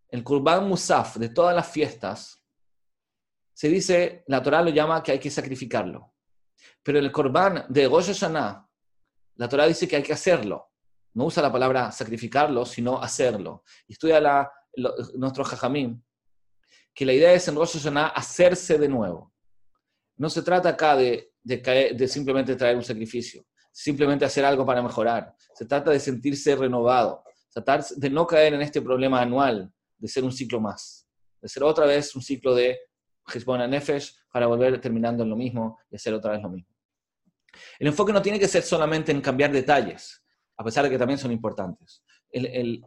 el 0.09 0.23
korban 0.23 0.69
musaf 0.69 1.17
de 1.17 1.31
todas 1.31 1.53
las 1.53 1.69
fiestas, 1.69 2.45
se 3.53 3.69
dice, 3.69 4.23
la 4.29 4.41
Torah 4.41 4.63
lo 4.63 4.71
llama 4.71 5.03
que 5.03 5.11
hay 5.11 5.19
que 5.19 5.33
sacrificarlo. 5.33 6.15
Pero 6.81 7.01
el 7.01 7.11
korban 7.11 7.67
de 7.69 7.89
Rosh 7.89 8.13
Hashanah, 8.13 8.65
la 9.35 9.49
Torah 9.49 9.67
dice 9.67 9.89
que 9.89 9.97
hay 9.97 10.05
que 10.05 10.13
hacerlo. 10.13 10.71
No 11.15 11.25
usa 11.25 11.43
la 11.43 11.51
palabra 11.51 11.91
sacrificarlo, 11.91 12.65
sino 12.65 13.03
hacerlo. 13.03 13.65
Y 13.89 13.95
estudia 13.95 14.21
la, 14.21 14.53
nuestro 15.17 15.43
jajamín, 15.43 16.01
que 16.95 17.05
la 17.05 17.15
idea 17.15 17.33
es 17.33 17.49
en 17.49 17.57
Rosh 17.57 17.79
Hashanah 17.79 18.11
hacerse 18.11 18.79
de 18.79 18.89
nuevo. 18.89 19.35
No 20.19 20.31
se 20.31 20.41
trata 20.41 20.69
acá 20.69 20.95
de, 20.95 21.33
simplemente 22.07 22.55
traer 22.55 22.77
un 22.77 22.85
sacrificio, 22.85 23.45
simplemente 23.73 24.25
hacer 24.25 24.45
algo 24.45 24.65
para 24.65 24.83
mejorar. 24.83 25.35
Se 25.53 25.67
trata 25.67 25.91
de 25.91 25.99
sentirse 25.99 26.55
renovado, 26.55 27.25
tratar 27.53 27.85
de 27.85 28.11
no 28.11 28.27
caer 28.27 28.55
en 28.55 28.63
este 28.63 28.81
problema 28.81 29.21
anual 29.21 29.73
de 29.99 30.09
ser 30.09 30.25
un 30.25 30.33
ciclo 30.33 30.61
más, 30.61 31.07
de 31.41 31.49
ser 31.49 31.63
otra 31.63 31.87
vez 31.87 32.15
un 32.17 32.23
ciclo 32.23 32.55
de 32.55 32.79
Hezbollah 33.33 33.69
Nefesh 33.69 34.15
para 34.33 34.47
volver 34.47 34.81
terminando 34.81 35.23
en 35.23 35.31
lo 35.31 35.37
mismo 35.37 35.79
y 35.91 35.97
hacer 35.97 36.15
otra 36.15 36.33
vez 36.33 36.43
lo 36.43 36.49
mismo. 36.49 36.73
El 37.79 37.89
enfoque 37.89 38.13
no 38.13 38.23
tiene 38.23 38.41
que 38.41 38.49
ser 38.49 38.63
solamente 38.63 39.13
en 39.13 39.21
cambiar 39.21 39.53
detalles, 39.53 40.23
a 40.57 40.65
pesar 40.65 40.85
de 40.85 40.91
que 40.91 40.99
también 40.99 41.19
son 41.19 41.33
importantes. 41.33 42.03
El, 42.31 42.83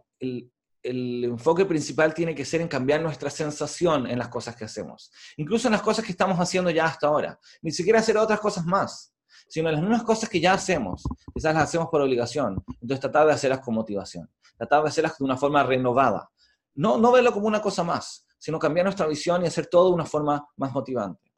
enfoque 0.84 1.66
principal 1.66 2.14
tiene 2.14 2.36
que 2.36 2.46
ser 2.46 2.62
en 2.62 2.68
cambiar 2.68 3.02
nuestra 3.02 3.30
sensación 3.30 4.08
en 4.08 4.20
las 4.20 4.28
cosas 4.28 4.56
que 4.56 4.66
hacemos, 4.66 5.12
incluso 5.38 5.68
en 5.68 5.72
las 5.72 5.82
cosas 5.82 6.06
que 6.06 6.12
estamos 6.12 6.38
haciendo 6.40 6.70
ya 6.70 6.86
hasta 6.86 7.08
ahora. 7.08 7.40
Ni 7.62 7.72
siquiera 7.72 8.00
hacer 8.00 8.18
otras 8.18 8.40
cosas 8.40 8.66
más, 8.66 9.15
sino 9.48 9.72
las 9.72 9.82
mismas 9.82 10.04
cosas 10.04 10.30
que 10.30 10.40
ya 10.40 10.54
hacemos. 10.54 11.04
Quizás 11.34 11.54
las 11.54 11.64
hacemos 11.64 11.88
por 11.90 12.02
obligación, 12.02 12.64
entonces 12.82 13.00
tratar 13.00 13.28
de 13.28 13.34
hacerlas 13.34 13.60
con 13.60 13.76
motivación, 13.76 14.30
tratar 14.58 14.84
de 14.84 14.90
hacerlas 14.90 15.18
de 15.18 15.26
una 15.26 15.38
forma 15.38 15.64
renovada. 15.64 16.30
No, 16.76 16.98
no 16.98 17.12
verlo 17.12 17.32
como 17.32 17.48
una 17.48 17.62
cosa 17.62 17.84
más, 17.84 18.26
sino 18.38 18.60
cambiar 18.60 18.86
nuestra 18.86 19.08
visión 19.08 19.44
y 19.44 19.48
hacer 19.48 19.68
todo 19.68 19.90
de 19.90 19.96
una 19.96 20.06
forma 20.06 20.48
más 20.58 20.72
motivante. 20.74 21.32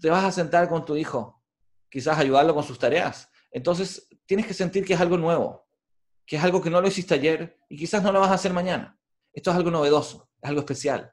Te 0.00 0.08
vas 0.08 0.24
a 0.24 0.32
sentar 0.32 0.68
con 0.68 0.84
tu 0.84 0.96
hijo, 0.96 1.42
quizás 1.90 2.18
ayudarlo 2.18 2.54
con 2.54 2.64
sus 2.64 2.78
tareas. 2.78 3.28
Entonces 3.50 4.08
tienes 4.26 4.46
que 4.46 4.54
sentir 4.54 4.84
que 4.84 4.94
es 4.94 5.00
algo 5.00 5.18
nuevo, 5.18 5.66
que 6.26 6.36
es 6.36 6.44
algo 6.44 6.62
que 6.62 6.70
no 6.70 6.80
lo 6.80 6.88
hiciste 6.88 7.14
ayer 7.14 7.58
y 7.68 7.76
quizás 7.76 8.02
no 8.02 8.12
lo 8.12 8.20
vas 8.20 8.30
a 8.30 8.34
hacer 8.34 8.52
mañana. 8.52 8.98
Esto 9.32 9.50
es 9.50 9.56
algo 9.56 9.70
novedoso, 9.70 10.30
es 10.40 10.48
algo 10.48 10.60
especial. 10.60 11.12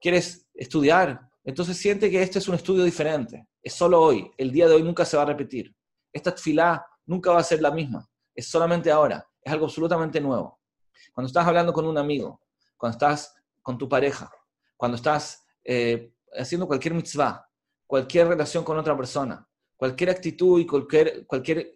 ¿Quieres 0.00 0.48
estudiar? 0.54 1.29
Entonces 1.44 1.76
siente 1.76 2.10
que 2.10 2.22
este 2.22 2.38
es 2.38 2.48
un 2.48 2.54
estudio 2.54 2.84
diferente. 2.84 3.46
Es 3.62 3.74
solo 3.74 4.00
hoy. 4.00 4.30
El 4.36 4.50
día 4.52 4.68
de 4.68 4.74
hoy 4.74 4.82
nunca 4.82 5.04
se 5.04 5.16
va 5.16 5.22
a 5.22 5.26
repetir. 5.26 5.74
Esta 6.12 6.32
fila 6.32 6.84
nunca 7.06 7.32
va 7.32 7.40
a 7.40 7.44
ser 7.44 7.62
la 7.62 7.70
misma. 7.70 8.06
Es 8.34 8.48
solamente 8.48 8.90
ahora. 8.90 9.26
Es 9.42 9.52
algo 9.52 9.66
absolutamente 9.66 10.20
nuevo. 10.20 10.60
Cuando 11.12 11.28
estás 11.28 11.46
hablando 11.46 11.72
con 11.72 11.86
un 11.86 11.96
amigo, 11.96 12.42
cuando 12.76 12.96
estás 12.96 13.34
con 13.62 13.78
tu 13.78 13.88
pareja, 13.88 14.30
cuando 14.76 14.96
estás 14.96 15.44
eh, 15.64 16.12
haciendo 16.32 16.66
cualquier 16.66 16.94
mitzvah, 16.94 17.46
cualquier 17.86 18.28
relación 18.28 18.62
con 18.64 18.78
otra 18.78 18.96
persona, 18.96 19.46
cualquier 19.76 20.10
actitud 20.10 20.60
y 20.60 20.66
cualquier, 20.66 21.26
cualquier 21.26 21.74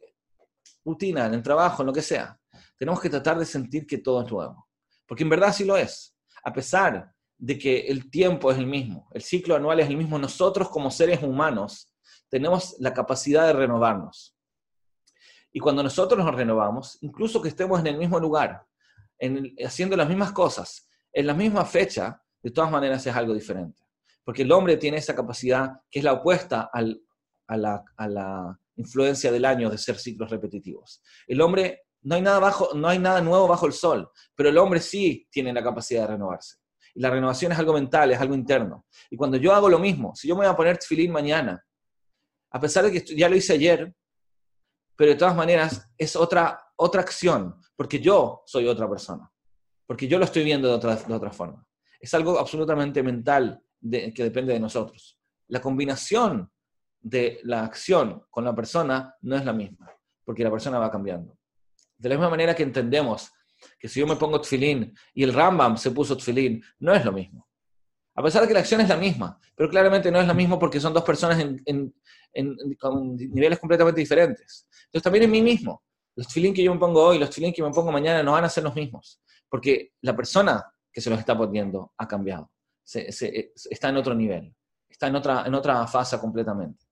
rutina 0.84 1.26
en 1.26 1.34
el 1.34 1.42
trabajo, 1.42 1.82
en 1.82 1.86
lo 1.86 1.92
que 1.92 2.02
sea, 2.02 2.38
tenemos 2.78 3.00
que 3.00 3.10
tratar 3.10 3.38
de 3.38 3.46
sentir 3.46 3.86
que 3.86 3.98
todo 3.98 4.22
es 4.22 4.30
nuevo. 4.30 4.68
Porque 5.06 5.22
en 5.22 5.30
verdad 5.30 5.52
sí 5.52 5.64
lo 5.64 5.76
es. 5.76 6.14
A 6.42 6.52
pesar 6.52 7.13
de 7.38 7.58
que 7.58 7.80
el 7.80 8.10
tiempo 8.10 8.50
es 8.50 8.58
el 8.58 8.66
mismo, 8.66 9.08
el 9.12 9.22
ciclo 9.22 9.56
anual 9.56 9.80
es 9.80 9.88
el 9.88 9.96
mismo, 9.96 10.18
nosotros 10.18 10.68
como 10.68 10.90
seres 10.90 11.22
humanos 11.22 11.92
tenemos 12.28 12.76
la 12.78 12.92
capacidad 12.92 13.46
de 13.46 13.52
renovarnos. 13.52 14.34
Y 15.52 15.60
cuando 15.60 15.82
nosotros 15.82 16.24
nos 16.24 16.34
renovamos, 16.34 16.98
incluso 17.00 17.40
que 17.40 17.48
estemos 17.48 17.78
en 17.80 17.86
el 17.86 17.96
mismo 17.96 18.18
lugar, 18.18 18.66
haciendo 19.64 19.96
las 19.96 20.08
mismas 20.08 20.32
cosas, 20.32 20.88
en 21.12 21.26
la 21.26 21.34
misma 21.34 21.64
fecha, 21.64 22.20
de 22.42 22.50
todas 22.50 22.70
maneras 22.70 23.06
es 23.06 23.14
algo 23.14 23.32
diferente. 23.32 23.80
Porque 24.24 24.42
el 24.42 24.52
hombre 24.52 24.76
tiene 24.76 24.96
esa 24.96 25.14
capacidad 25.14 25.80
que 25.90 26.00
es 26.00 26.04
la 26.04 26.14
opuesta 26.14 26.70
a, 26.72 27.56
la, 27.56 28.58
influencia 28.76 29.30
del 29.30 29.44
año 29.44 29.70
de 29.70 29.78
ser 29.78 29.96
ciclos 29.96 30.28
repetitivos. 30.28 31.00
El 31.28 31.40
hombre, 31.40 31.82
no 32.02 32.16
hay, 32.16 32.22
nada 32.22 32.40
bajo, 32.40 32.74
no 32.74 32.88
hay 32.88 32.98
nada 32.98 33.20
nuevo 33.20 33.46
bajo 33.46 33.66
el 33.66 33.72
sol, 33.72 34.10
pero 34.34 34.48
el 34.48 34.58
hombre 34.58 34.80
sí 34.80 35.28
tiene 35.30 35.52
la 35.52 35.62
capacidad 35.62 36.02
de 36.02 36.14
renovarse. 36.14 36.56
Y 36.94 37.00
la 37.00 37.10
renovación 37.10 37.52
es 37.52 37.58
algo 37.58 37.72
mental, 37.72 38.12
es 38.12 38.20
algo 38.20 38.34
interno. 38.34 38.86
Y 39.10 39.16
cuando 39.16 39.36
yo 39.36 39.52
hago 39.52 39.68
lo 39.68 39.78
mismo, 39.78 40.14
si 40.14 40.28
yo 40.28 40.34
me 40.34 40.44
voy 40.44 40.52
a 40.52 40.56
poner 40.56 40.78
tefilín 40.78 41.10
mañana, 41.10 41.64
a 42.50 42.60
pesar 42.60 42.84
de 42.84 42.92
que 42.92 43.16
ya 43.16 43.28
lo 43.28 43.36
hice 43.36 43.54
ayer, 43.54 43.92
pero 44.96 45.10
de 45.10 45.16
todas 45.16 45.34
maneras 45.34 45.90
es 45.98 46.14
otra, 46.14 46.60
otra 46.76 47.00
acción, 47.00 47.60
porque 47.74 47.98
yo 47.98 48.42
soy 48.46 48.68
otra 48.68 48.88
persona 48.88 49.28
porque 49.86 50.08
yo 50.08 50.18
lo 50.18 50.24
estoy 50.24 50.44
viendo 50.44 50.68
de 50.68 50.74
otra, 50.74 50.96
de 50.96 51.14
otra 51.14 51.30
forma. 51.30 51.66
Es 52.00 52.14
algo 52.14 52.38
absolutamente 52.38 53.02
mental 53.02 53.62
que 53.80 54.22
depende 54.22 54.52
de 54.52 54.60
nosotros. 54.60 55.18
La 55.48 55.60
combinación 55.60 56.50
de 57.00 57.40
la 57.42 57.64
acción 57.64 58.24
con 58.30 58.44
la 58.44 58.54
persona 58.54 59.14
no 59.22 59.36
es 59.36 59.44
la 59.44 59.52
misma, 59.52 59.90
porque 60.24 60.44
la 60.44 60.50
persona 60.50 60.78
va 60.78 60.90
cambiando. 60.90 61.38
De 61.96 62.08
la 62.08 62.14
misma 62.14 62.30
manera 62.30 62.54
que 62.54 62.62
entendemos 62.62 63.30
que 63.78 63.88
si 63.88 64.00
yo 64.00 64.06
me 64.06 64.16
pongo 64.16 64.40
tfilín 64.40 64.94
y 65.12 65.22
el 65.22 65.32
Rambam 65.32 65.76
se 65.76 65.90
puso 65.90 66.16
tfilín, 66.16 66.62
no 66.78 66.94
es 66.94 67.04
lo 67.04 67.12
mismo. 67.12 67.48
A 68.16 68.22
pesar 68.22 68.42
de 68.42 68.48
que 68.48 68.54
la 68.54 68.60
acción 68.60 68.80
es 68.80 68.88
la 68.88 68.96
misma, 68.96 69.38
pero 69.56 69.68
claramente 69.68 70.10
no 70.10 70.20
es 70.20 70.26
lo 70.26 70.34
mismo 70.34 70.58
porque 70.58 70.78
son 70.80 70.94
dos 70.94 71.02
personas 71.02 71.44
con 72.80 73.16
niveles 73.16 73.58
completamente 73.58 74.00
diferentes. 74.00 74.68
Entonces 74.86 75.02
también 75.02 75.24
en 75.24 75.30
mí 75.30 75.42
mismo, 75.42 75.82
los 76.14 76.28
tfilín 76.28 76.54
que 76.54 76.62
yo 76.62 76.72
me 76.72 76.78
pongo 76.78 77.02
hoy, 77.02 77.18
los 77.18 77.30
tfilín 77.30 77.52
que 77.52 77.62
me 77.62 77.70
pongo 77.70 77.90
mañana 77.90 78.22
no 78.22 78.32
van 78.32 78.44
a 78.44 78.48
ser 78.48 78.62
los 78.62 78.74
mismos 78.74 79.20
porque 79.54 79.92
la 80.00 80.16
persona 80.16 80.64
que 80.92 81.00
se 81.00 81.08
los 81.10 81.18
está 81.20 81.38
poniendo 81.38 81.92
ha 81.96 82.08
cambiado, 82.08 82.50
está 82.84 83.88
en 83.88 83.96
otro 83.96 84.12
nivel, 84.12 84.52
está 84.88 85.06
en 85.06 85.14
otra, 85.14 85.44
en 85.46 85.54
otra 85.54 85.86
fase 85.86 86.18
completamente. 86.18 86.86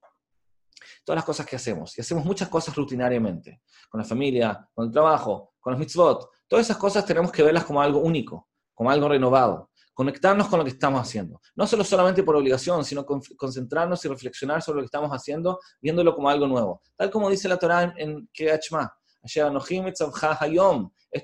todas 1.05 1.17
las 1.17 1.25
cosas 1.25 1.45
que 1.45 1.57
hacemos. 1.57 1.99
Y 1.99 2.03
hacemos 2.03 2.25
muchas 2.25 2.49
cosas 2.49 2.73
rutinariamente, 2.77 3.63
con 3.89 3.99
la 3.99 4.05
familia, 4.05 4.69
con 4.73 4.87
el 4.87 4.93
trabajo, 4.93 5.55
con 5.59 5.73
los 5.73 5.81
mitzvot. 5.81 6.31
Todas 6.53 6.67
esas 6.67 6.77
cosas 6.77 7.07
tenemos 7.07 7.33
que 7.33 7.43
verlas 7.43 7.65
como 7.65 7.81
algo 7.81 8.01
único, 8.01 8.51
como 8.75 8.91
algo 8.91 9.09
renovado. 9.09 9.71
Conectarnos 9.95 10.49
con 10.49 10.59
lo 10.59 10.67
que 10.67 10.73
estamos 10.73 11.01
haciendo. 11.01 11.41
No 11.55 11.67
solo 11.67 11.83
solamente 11.83 12.23
por 12.23 12.37
obligación, 12.37 12.85
sino 12.85 13.07
concentrarnos 13.07 14.05
y 14.05 14.09
reflexionar 14.09 14.61
sobre 14.61 14.77
lo 14.77 14.83
que 14.83 14.89
estamos 14.89 15.11
haciendo, 15.13 15.59
viéndolo 15.81 16.15
como 16.15 16.29
algo 16.29 16.47
nuevo. 16.47 16.83
Tal 16.95 17.11
como 17.11 17.31
dice 17.31 17.49
la 17.49 17.57
Torah 17.57 17.95
en 17.97 18.29
Keachma. 18.35 18.95
Esto 19.23 20.11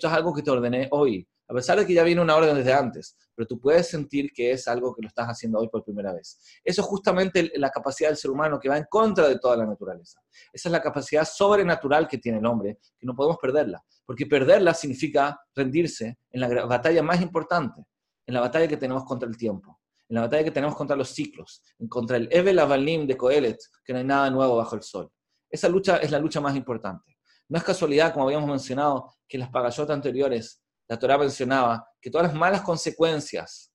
es 0.06 0.12
algo 0.14 0.32
que 0.32 0.42
te 0.42 0.50
ordené 0.50 0.88
hoy 0.92 1.28
a 1.48 1.54
pesar 1.54 1.78
de 1.78 1.86
que 1.86 1.94
ya 1.94 2.04
viene 2.04 2.20
una 2.20 2.36
orden 2.36 2.54
desde 2.54 2.74
antes, 2.74 3.16
pero 3.34 3.46
tú 3.46 3.58
puedes 3.58 3.88
sentir 3.88 4.32
que 4.32 4.52
es 4.52 4.68
algo 4.68 4.94
que 4.94 5.00
lo 5.00 5.08
estás 5.08 5.28
haciendo 5.28 5.58
hoy 5.58 5.68
por 5.68 5.82
primera 5.82 6.12
vez. 6.12 6.38
Eso 6.62 6.82
es 6.82 6.86
justamente 6.86 7.50
la 7.56 7.70
capacidad 7.70 8.10
del 8.10 8.18
ser 8.18 8.30
humano 8.30 8.60
que 8.60 8.68
va 8.68 8.76
en 8.76 8.84
contra 8.88 9.28
de 9.28 9.38
toda 9.38 9.56
la 9.56 9.64
naturaleza. 9.64 10.20
Esa 10.52 10.68
es 10.68 10.72
la 10.72 10.82
capacidad 10.82 11.24
sobrenatural 11.24 12.06
que 12.06 12.18
tiene 12.18 12.38
el 12.38 12.46
hombre, 12.46 12.78
que 12.98 13.06
no 13.06 13.14
podemos 13.14 13.38
perderla, 13.38 13.82
porque 14.04 14.26
perderla 14.26 14.74
significa 14.74 15.40
rendirse 15.54 16.18
en 16.30 16.40
la 16.40 16.66
batalla 16.66 17.02
más 17.02 17.20
importante, 17.22 17.82
en 18.26 18.34
la 18.34 18.40
batalla 18.40 18.68
que 18.68 18.76
tenemos 18.76 19.04
contra 19.04 19.26
el 19.26 19.36
tiempo, 19.38 19.80
en 20.06 20.16
la 20.16 20.20
batalla 20.22 20.44
que 20.44 20.50
tenemos 20.50 20.76
contra 20.76 20.96
los 20.96 21.08
ciclos, 21.08 21.62
contra 21.88 22.18
el 22.18 22.28
Evel 22.30 22.58
Avalim 22.58 23.06
de 23.06 23.16
Coelet, 23.16 23.58
que 23.82 23.94
no 23.94 24.00
hay 24.00 24.04
nada 24.04 24.30
nuevo 24.30 24.56
bajo 24.56 24.76
el 24.76 24.82
sol. 24.82 25.10
Esa 25.50 25.68
lucha 25.70 25.96
es 25.96 26.10
la 26.10 26.18
lucha 26.18 26.42
más 26.42 26.54
importante. 26.54 27.16
No 27.48 27.56
es 27.56 27.64
casualidad, 27.64 28.12
como 28.12 28.26
habíamos 28.26 28.50
mencionado, 28.50 29.14
que 29.26 29.38
las 29.38 29.48
pagayot 29.48 29.88
anteriores 29.88 30.60
la 30.88 30.98
Torah 30.98 31.18
mencionaba 31.18 31.86
que 32.00 32.10
todas 32.10 32.28
las 32.28 32.36
malas 32.36 32.62
consecuencias, 32.62 33.72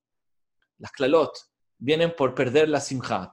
las 0.79 0.91
klalot, 0.91 1.31
vienen 1.77 2.15
por 2.15 2.33
perder 2.33 2.69
la 2.69 2.79
simja. 2.79 3.31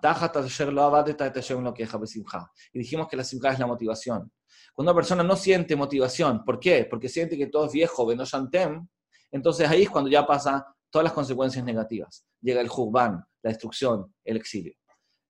Y 2.73 2.79
dijimos 2.79 3.09
que 3.09 3.17
la 3.17 3.25
simja 3.25 3.53
es 3.53 3.59
la 3.59 3.67
motivación. 3.67 4.31
Cuando 4.75 4.93
una 4.93 4.97
persona 4.97 5.23
no 5.23 5.37
siente 5.37 5.77
motivación, 5.77 6.45
¿por 6.45 6.59
qué? 6.59 6.87
Porque 6.89 7.09
siente 7.09 7.37
que 7.39 7.47
todo 7.47 7.67
es 7.67 7.73
viejo, 7.73 8.07
venosantem, 8.07 8.87
entonces 9.31 9.69
ahí 9.69 9.83
es 9.83 9.91
cuando 9.91 10.11
ya 10.11 10.27
pasa 10.27 10.67
todas 10.91 11.05
las 11.05 11.13
consecuencias 11.13 11.65
negativas. 11.65 12.27
Llega 12.41 12.61
el 12.61 12.69
juzban, 12.69 13.25
la 13.43 13.51
destrucción, 13.51 14.13
el 14.25 14.37
exilio. 14.37 14.75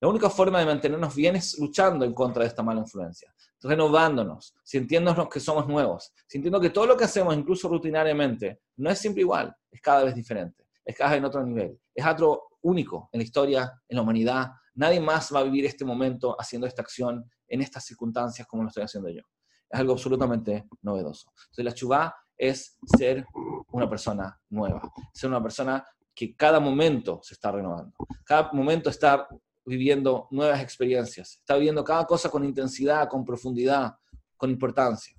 La 0.01 0.09
única 0.09 0.31
forma 0.31 0.59
de 0.59 0.65
mantenernos 0.65 1.15
bien 1.15 1.37
es 1.37 1.59
luchando 1.59 2.07
en 2.07 2.15
contra 2.15 2.43
de 2.43 2.49
esta 2.49 2.63
mala 2.63 2.81
influencia, 2.81 3.35
renovándonos, 3.61 4.55
sintiéndonos 4.65 5.29
que 5.29 5.41
somos 5.41 5.69
nuevos, 5.69 6.15
sintiendo 6.27 6.59
que 6.59 6.71
todo 6.71 6.87
lo 6.87 6.97
que 6.97 7.05
hacemos, 7.05 7.37
incluso 7.37 7.69
rutinariamente, 7.69 8.61
no 8.77 8.89
es 8.89 8.99
siempre 8.99 9.21
igual, 9.21 9.55
es 9.71 9.81
cada 9.83 10.05
vez 10.05 10.15
diferente, 10.15 10.65
es 10.87 10.97
cada 10.97 11.11
vez 11.11 11.19
en 11.19 11.25
otro 11.27 11.45
nivel, 11.45 11.79
es 11.95 12.07
otro 12.07 12.49
único 12.63 13.11
en 13.13 13.19
la 13.19 13.25
historia, 13.25 13.83
en 13.89 13.97
la 13.97 14.03
humanidad. 14.03 14.51
Nadie 14.75 15.01
más 15.01 15.35
va 15.35 15.41
a 15.41 15.43
vivir 15.45 15.67
este 15.67 15.85
momento 15.85 16.35
haciendo 16.41 16.67
esta 16.67 16.81
acción 16.81 17.31
en 17.47 17.61
estas 17.61 17.85
circunstancias 17.85 18.47
como 18.47 18.63
lo 18.63 18.69
estoy 18.69 18.85
haciendo 18.85 19.11
yo. 19.11 19.23
Es 19.69 19.81
algo 19.81 19.93
absolutamente 19.93 20.67
novedoso. 20.81 21.31
Entonces 21.51 21.65
la 21.65 21.75
chubá 21.75 22.17
es 22.39 22.79
ser 22.97 23.27
una 23.73 23.89
persona 23.89 24.41
nueva, 24.49 24.81
ser 25.13 25.29
una 25.29 25.43
persona 25.43 25.85
que 26.15 26.35
cada 26.35 26.59
momento 26.59 27.21
se 27.23 27.35
está 27.35 27.53
renovando, 27.53 27.95
cada 28.25 28.51
momento 28.53 28.89
está 28.89 29.29
viviendo 29.71 30.27
nuevas 30.31 30.61
experiencias, 30.61 31.39
está 31.39 31.55
viviendo 31.55 31.83
cada 31.83 32.05
cosa 32.05 32.29
con 32.29 32.45
intensidad, 32.45 33.09
con 33.09 33.25
profundidad, 33.25 33.95
con 34.37 34.51
importancia. 34.51 35.17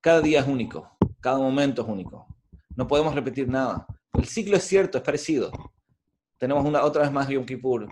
Cada 0.00 0.20
día 0.20 0.40
es 0.40 0.46
único, 0.46 0.96
cada 1.20 1.38
momento 1.38 1.82
es 1.82 1.88
único. 1.88 2.26
No 2.76 2.86
podemos 2.86 3.14
repetir 3.14 3.48
nada. 3.48 3.86
El 4.12 4.26
ciclo 4.26 4.56
es 4.56 4.64
cierto, 4.64 4.98
es 4.98 5.04
parecido. 5.04 5.50
Tenemos 6.38 6.64
una, 6.64 6.84
otra 6.84 7.02
vez 7.02 7.12
más 7.12 7.28
Yom 7.28 7.44
Kippur. 7.44 7.88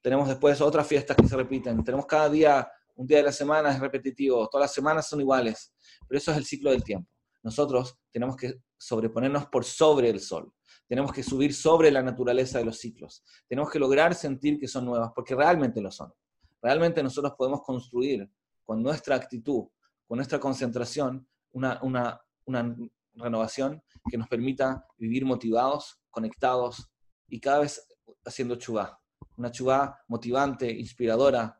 Tenemos 0.00 0.28
después 0.28 0.60
otras 0.60 0.86
fiestas 0.86 1.16
que 1.16 1.26
se 1.26 1.36
repiten. 1.36 1.82
Tenemos 1.82 2.06
cada 2.06 2.28
día, 2.28 2.70
un 2.94 3.06
día 3.06 3.18
de 3.18 3.24
la 3.24 3.32
semana 3.32 3.70
es 3.70 3.80
repetitivo. 3.80 4.48
Todas 4.48 4.64
las 4.64 4.74
semanas 4.74 5.08
son 5.08 5.20
iguales. 5.20 5.72
Pero 6.06 6.18
eso 6.18 6.30
es 6.30 6.36
el 6.36 6.44
ciclo 6.44 6.70
del 6.70 6.84
tiempo. 6.84 7.10
Nosotros 7.42 7.98
tenemos 8.12 8.36
que 8.36 8.54
sobreponernos 8.76 9.46
por 9.46 9.64
sobre 9.64 10.10
el 10.10 10.20
sol. 10.20 10.52
Tenemos 10.88 11.12
que 11.12 11.22
subir 11.22 11.52
sobre 11.52 11.90
la 11.90 12.02
naturaleza 12.02 12.58
de 12.58 12.64
los 12.64 12.78
ciclos. 12.78 13.24
Tenemos 13.48 13.70
que 13.70 13.78
lograr 13.78 14.14
sentir 14.14 14.58
que 14.58 14.68
son 14.68 14.84
nuevas, 14.84 15.10
porque 15.14 15.34
realmente 15.34 15.80
lo 15.80 15.90
son. 15.90 16.12
Realmente 16.62 17.02
nosotros 17.02 17.34
podemos 17.36 17.62
construir 17.62 18.30
con 18.64 18.82
nuestra 18.82 19.16
actitud, 19.16 19.64
con 20.06 20.16
nuestra 20.16 20.38
concentración, 20.38 21.26
una, 21.52 21.80
una, 21.82 22.20
renovación 23.14 23.82
que 24.10 24.18
nos 24.18 24.28
permita 24.28 24.86
vivir 24.98 25.24
motivados, 25.24 25.98
conectados 26.10 26.90
y 27.28 27.40
cada 27.40 27.60
vez 27.60 27.88
haciendo 28.24 28.56
chubá. 28.56 29.00
Una 29.36 29.50
chubá 29.50 30.00
motivante, 30.08 30.70
inspiradora, 30.70 31.58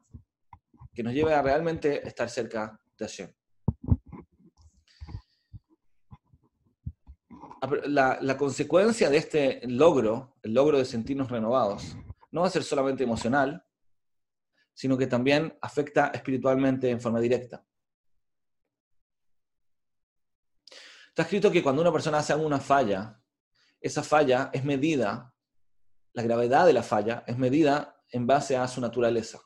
que 0.92 1.02
nos 1.02 1.14
lleve 1.14 1.34
a 1.34 1.42
realmente 1.42 2.06
estar 2.06 2.28
cerca 2.28 2.78
de 2.98 3.06
Hashem. 3.06 3.32
La, 7.86 8.36
consecuencia 8.36 9.10
de 9.10 9.16
este 9.16 9.60
logro, 9.66 10.36
el 10.42 10.54
logro 10.54 10.78
de 10.78 10.84
sentirnos 10.84 11.30
renovados, 11.30 11.96
no 12.30 12.42
va 12.42 12.46
a 12.46 12.50
ser 12.50 12.62
solamente 12.62 13.04
emocional, 13.04 13.64
sino 14.74 14.98
que 14.98 15.06
también 15.06 15.56
afecta 15.60 16.08
espiritualmente 16.08 16.90
en 16.90 17.00
forma 17.00 17.20
directa. 17.20 17.64
Está 21.08 21.22
escrito 21.22 21.50
que 21.50 21.62
cuando 21.62 21.80
una 21.80 21.92
persona 21.92 22.18
hace 22.18 22.34
alguna 22.34 22.60
falla, 22.60 23.22
esa 23.80 24.02
falla 24.02 24.50
es 24.52 24.64
medida, 24.64 25.34
la 26.12 26.22
gravedad 26.22 26.66
de 26.66 26.72
la 26.72 26.82
falla 26.82 27.24
es 27.26 27.38
medida 27.38 28.02
en 28.10 28.26
base 28.26 28.56
a 28.56 28.68
su 28.68 28.80
naturaleza. 28.80 29.40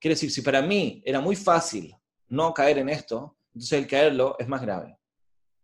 Quiere 0.00 0.14
decir, 0.14 0.30
si 0.30 0.42
para 0.42 0.62
mí 0.62 1.02
era 1.04 1.20
muy 1.20 1.34
fácil 1.34 1.96
no 2.28 2.54
caer 2.54 2.78
en 2.78 2.88
esto, 2.88 3.38
entonces 3.48 3.78
el 3.78 3.86
caerlo 3.88 4.36
es 4.38 4.46
más 4.46 4.62
grave. 4.62 4.97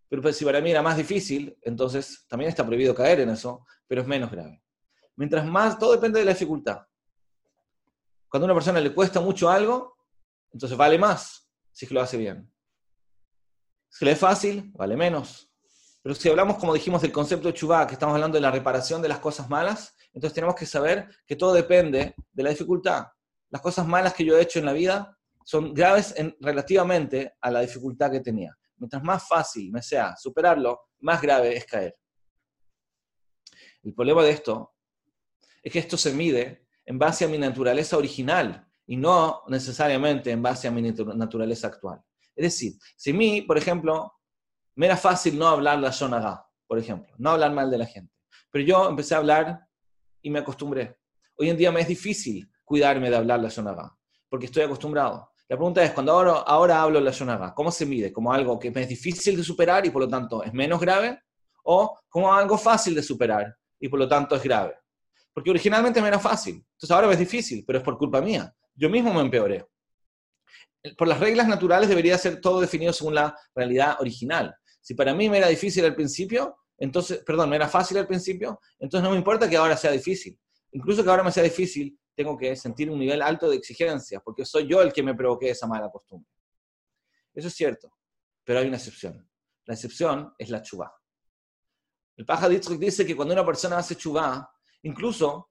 Pero 0.08 0.22
pues, 0.22 0.36
si 0.36 0.44
para 0.44 0.60
mí 0.60 0.70
era 0.70 0.82
más 0.82 0.96
difícil, 0.96 1.56
entonces 1.62 2.24
también 2.28 2.48
está 2.48 2.64
prohibido 2.64 2.94
caer 2.94 3.20
en 3.20 3.30
eso, 3.30 3.66
pero 3.86 4.02
es 4.02 4.06
menos 4.06 4.30
grave. 4.30 4.62
Mientras 5.16 5.46
más, 5.46 5.78
todo 5.78 5.92
depende 5.92 6.18
de 6.18 6.24
la 6.24 6.32
dificultad. 6.32 6.82
Cuando 8.28 8.44
a 8.44 8.48
una 8.48 8.54
persona 8.54 8.80
le 8.80 8.92
cuesta 8.92 9.20
mucho 9.20 9.48
algo, 9.48 9.96
entonces 10.52 10.76
vale 10.76 10.98
más 10.98 11.48
si 11.72 11.84
es 11.84 11.88
que 11.88 11.94
lo 11.94 12.00
hace 12.00 12.16
bien. 12.16 12.52
Si 13.88 14.04
le 14.04 14.12
es 14.12 14.18
fácil, 14.18 14.72
vale 14.74 14.96
menos. 14.96 15.50
Pero 16.02 16.14
si 16.14 16.28
hablamos, 16.28 16.58
como 16.58 16.74
dijimos, 16.74 17.00
del 17.00 17.12
concepto 17.12 17.48
de 17.48 17.54
chubá, 17.54 17.86
que 17.86 17.94
estamos 17.94 18.14
hablando 18.14 18.36
de 18.36 18.42
la 18.42 18.50
reparación 18.50 19.00
de 19.00 19.08
las 19.08 19.20
cosas 19.20 19.48
malas, 19.48 19.94
entonces 20.12 20.34
tenemos 20.34 20.54
que 20.54 20.66
saber 20.66 21.08
que 21.26 21.36
todo 21.36 21.52
depende 21.52 22.14
de 22.32 22.42
la 22.42 22.50
dificultad. 22.50 23.06
Las 23.50 23.62
cosas 23.62 23.86
malas 23.86 24.14
que 24.14 24.24
yo 24.24 24.36
he 24.36 24.42
hecho 24.42 24.58
en 24.58 24.66
la 24.66 24.72
vida 24.72 25.16
son 25.44 25.72
graves 25.72 26.12
en, 26.16 26.36
relativamente 26.40 27.34
a 27.40 27.50
la 27.50 27.60
dificultad 27.60 28.10
que 28.10 28.20
tenía. 28.20 28.56
Mientras 28.76 29.02
más 29.02 29.26
fácil 29.26 29.70
me 29.70 29.82
sea 29.82 30.16
superarlo, 30.16 30.88
más 31.00 31.20
grave 31.20 31.56
es 31.56 31.64
caer. 31.64 31.96
El 33.82 33.94
problema 33.94 34.22
de 34.22 34.30
esto 34.30 34.74
es 35.62 35.72
que 35.72 35.78
esto 35.78 35.96
se 35.96 36.12
mide 36.12 36.66
en 36.84 36.98
base 36.98 37.24
a 37.24 37.28
mi 37.28 37.38
naturaleza 37.38 37.96
original 37.96 38.66
y 38.86 38.96
no 38.96 39.42
necesariamente 39.48 40.30
en 40.30 40.42
base 40.42 40.68
a 40.68 40.70
mi 40.70 40.82
naturaleza 40.82 41.68
actual. 41.68 42.02
Es 42.36 42.44
decir, 42.44 42.74
si 42.96 43.10
a 43.10 43.14
mí, 43.14 43.42
por 43.42 43.56
ejemplo, 43.56 44.12
me 44.74 44.86
era 44.86 44.96
fácil 44.96 45.38
no 45.38 45.48
hablar 45.48 45.78
la 45.78 45.90
Shonaga, 45.90 46.46
por 46.66 46.78
ejemplo, 46.78 47.14
no 47.18 47.30
hablar 47.30 47.52
mal 47.52 47.70
de 47.70 47.78
la 47.78 47.86
gente, 47.86 48.12
pero 48.50 48.64
yo 48.64 48.88
empecé 48.88 49.14
a 49.14 49.18
hablar 49.18 49.66
y 50.20 50.30
me 50.30 50.40
acostumbré. 50.40 50.98
Hoy 51.36 51.50
en 51.50 51.56
día 51.56 51.70
me 51.70 51.80
es 51.80 51.88
difícil 51.88 52.50
cuidarme 52.64 53.10
de 53.10 53.16
hablar 53.16 53.40
la 53.40 53.48
Shonaga, 53.48 53.96
porque 54.28 54.46
estoy 54.46 54.62
acostumbrado. 54.62 55.30
La 55.48 55.56
pregunta 55.56 55.84
es, 55.84 55.92
cuando 55.92 56.12
ahora, 56.12 56.32
ahora 56.40 56.82
hablo 56.82 57.00
la 57.00 57.10
Shonaga, 57.10 57.52
¿cómo 57.54 57.70
se 57.70 57.84
mide? 57.84 58.12
¿Como 58.12 58.32
algo 58.32 58.58
que 58.58 58.68
es 58.68 58.88
difícil 58.88 59.36
de 59.36 59.44
superar 59.44 59.84
y 59.84 59.90
por 59.90 60.02
lo 60.02 60.08
tanto 60.08 60.42
es 60.42 60.52
menos 60.54 60.80
grave? 60.80 61.20
¿O 61.64 61.98
como 62.08 62.32
algo 62.32 62.56
fácil 62.56 62.94
de 62.94 63.02
superar 63.02 63.54
y 63.78 63.88
por 63.88 63.98
lo 63.98 64.08
tanto 64.08 64.36
es 64.36 64.42
grave? 64.42 64.74
Porque 65.34 65.50
originalmente 65.50 66.00
me 66.00 66.08
era 66.08 66.18
fácil, 66.18 66.54
entonces 66.54 66.90
ahora 66.90 67.12
es 67.12 67.18
difícil, 67.18 67.62
pero 67.66 67.78
es 67.78 67.84
por 67.84 67.98
culpa 67.98 68.22
mía. 68.22 68.54
Yo 68.74 68.88
mismo 68.88 69.12
me 69.12 69.20
empeoré. 69.20 69.66
Por 70.96 71.08
las 71.08 71.20
reglas 71.20 71.46
naturales 71.46 71.88
debería 71.88 72.16
ser 72.16 72.40
todo 72.40 72.60
definido 72.60 72.92
según 72.92 73.14
la 73.14 73.36
realidad 73.54 73.96
original. 74.00 74.54
Si 74.80 74.94
para 74.94 75.14
mí 75.14 75.28
me 75.28 75.38
era 75.38 75.48
difícil 75.48 75.84
al 75.84 75.94
principio, 75.94 76.56
entonces, 76.78 77.22
perdón, 77.24 77.50
me 77.50 77.56
era 77.56 77.68
fácil 77.68 77.98
al 77.98 78.06
principio, 78.06 78.60
entonces 78.78 79.04
no 79.04 79.10
me 79.10 79.16
importa 79.16 79.48
que 79.48 79.56
ahora 79.56 79.76
sea 79.76 79.90
difícil. 79.90 80.38
Incluso 80.72 81.04
que 81.04 81.10
ahora 81.10 81.22
me 81.22 81.32
sea 81.32 81.42
difícil, 81.42 81.98
tengo 82.14 82.36
que 82.36 82.54
sentir 82.56 82.90
un 82.90 82.98
nivel 82.98 83.22
alto 83.22 83.50
de 83.50 83.56
exigencia, 83.56 84.20
porque 84.20 84.44
soy 84.44 84.66
yo 84.66 84.80
el 84.80 84.92
que 84.92 85.02
me 85.02 85.14
provoqué 85.14 85.50
esa 85.50 85.66
mala 85.66 85.90
costumbre. 85.90 86.30
Eso 87.34 87.48
es 87.48 87.54
cierto, 87.54 87.92
pero 88.44 88.60
hay 88.60 88.68
una 88.68 88.76
excepción. 88.76 89.28
La 89.66 89.74
excepción 89.74 90.32
es 90.38 90.50
la 90.50 90.62
chubá. 90.62 90.94
El 92.16 92.24
Paja 92.24 92.48
dice 92.48 93.04
que 93.04 93.16
cuando 93.16 93.34
una 93.34 93.44
persona 93.44 93.78
hace 93.78 93.96
chubá, 93.96 94.48
incluso 94.82 95.50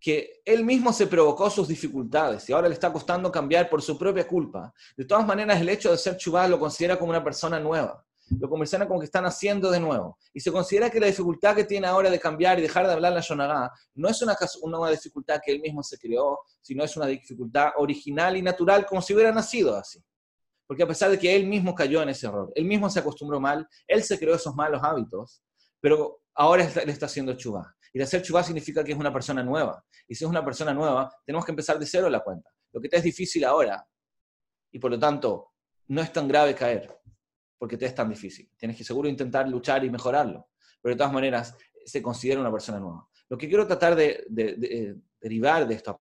que 0.00 0.40
él 0.44 0.64
mismo 0.64 0.92
se 0.92 1.06
provocó 1.06 1.50
sus 1.50 1.68
dificultades 1.68 2.48
y 2.48 2.52
ahora 2.52 2.68
le 2.68 2.74
está 2.74 2.92
costando 2.92 3.30
cambiar 3.30 3.68
por 3.68 3.82
su 3.82 3.98
propia 3.98 4.26
culpa. 4.26 4.72
De 4.96 5.04
todas 5.04 5.26
maneras, 5.26 5.60
el 5.60 5.68
hecho 5.68 5.90
de 5.90 5.98
ser 5.98 6.16
chubá 6.16 6.48
lo 6.48 6.58
considera 6.58 6.98
como 6.98 7.10
una 7.10 7.22
persona 7.22 7.60
nueva. 7.60 8.04
Lo 8.38 8.48
conversaron 8.48 8.86
como 8.86 9.00
que 9.00 9.06
están 9.06 9.24
haciendo 9.24 9.70
de 9.70 9.80
nuevo. 9.80 10.18
Y 10.32 10.40
se 10.40 10.52
considera 10.52 10.90
que 10.90 11.00
la 11.00 11.06
dificultad 11.06 11.56
que 11.56 11.64
tiene 11.64 11.86
ahora 11.86 12.10
de 12.10 12.20
cambiar 12.20 12.58
y 12.58 12.62
dejar 12.62 12.86
de 12.86 12.92
hablar 12.92 13.12
la 13.12 13.20
Shonagá 13.20 13.72
no 13.94 14.08
es 14.08 14.22
una, 14.22 14.36
una 14.62 14.90
dificultad 14.90 15.40
que 15.44 15.52
él 15.52 15.60
mismo 15.60 15.82
se 15.82 15.98
creó, 15.98 16.40
sino 16.60 16.84
es 16.84 16.96
una 16.96 17.06
dificultad 17.06 17.70
original 17.76 18.36
y 18.36 18.42
natural, 18.42 18.86
como 18.86 19.02
si 19.02 19.14
hubiera 19.14 19.32
nacido 19.32 19.76
así. 19.76 20.02
Porque 20.66 20.84
a 20.84 20.86
pesar 20.86 21.10
de 21.10 21.18
que 21.18 21.34
él 21.34 21.46
mismo 21.46 21.74
cayó 21.74 22.02
en 22.02 22.10
ese 22.10 22.28
error, 22.28 22.52
él 22.54 22.64
mismo 22.64 22.88
se 22.88 23.00
acostumbró 23.00 23.40
mal, 23.40 23.66
él 23.88 24.04
se 24.04 24.18
creó 24.18 24.36
esos 24.36 24.54
malos 24.54 24.80
hábitos, 24.84 25.42
pero 25.80 26.22
ahora 26.34 26.64
él 26.64 26.88
está 26.88 27.06
haciendo 27.06 27.34
chubá. 27.34 27.74
Y 27.92 28.00
hacer 28.00 28.22
chubá 28.22 28.44
significa 28.44 28.84
que 28.84 28.92
es 28.92 28.98
una 28.98 29.12
persona 29.12 29.42
nueva. 29.42 29.84
Y 30.06 30.14
si 30.14 30.24
es 30.24 30.30
una 30.30 30.44
persona 30.44 30.72
nueva, 30.72 31.12
tenemos 31.26 31.44
que 31.44 31.52
empezar 31.52 31.78
de 31.78 31.86
cero 31.86 32.08
la 32.08 32.20
cuenta. 32.20 32.48
Lo 32.72 32.80
que 32.80 32.88
te 32.88 32.98
es 32.98 33.02
difícil 33.02 33.44
ahora, 33.44 33.84
y 34.70 34.78
por 34.78 34.92
lo 34.92 34.98
tanto 34.98 35.54
no 35.88 36.00
es 36.00 36.12
tan 36.12 36.28
grave 36.28 36.54
caer, 36.54 36.99
porque 37.60 37.76
te 37.76 37.84
es 37.84 37.94
tan 37.94 38.08
difícil. 38.08 38.50
Tienes 38.56 38.74
que 38.74 38.84
seguro 38.84 39.06
intentar 39.06 39.46
luchar 39.46 39.84
y 39.84 39.90
mejorarlo. 39.90 40.48
Pero 40.80 40.94
de 40.94 40.98
todas 40.98 41.12
maneras, 41.12 41.54
se 41.84 42.00
considera 42.00 42.40
una 42.40 42.50
persona 42.50 42.80
nueva. 42.80 43.06
Lo 43.28 43.36
que 43.36 43.48
quiero 43.48 43.66
tratar 43.66 43.94
de, 43.94 44.24
de 44.30 44.96
derivar 45.20 45.68
de 45.68 45.74
esto, 45.74 46.00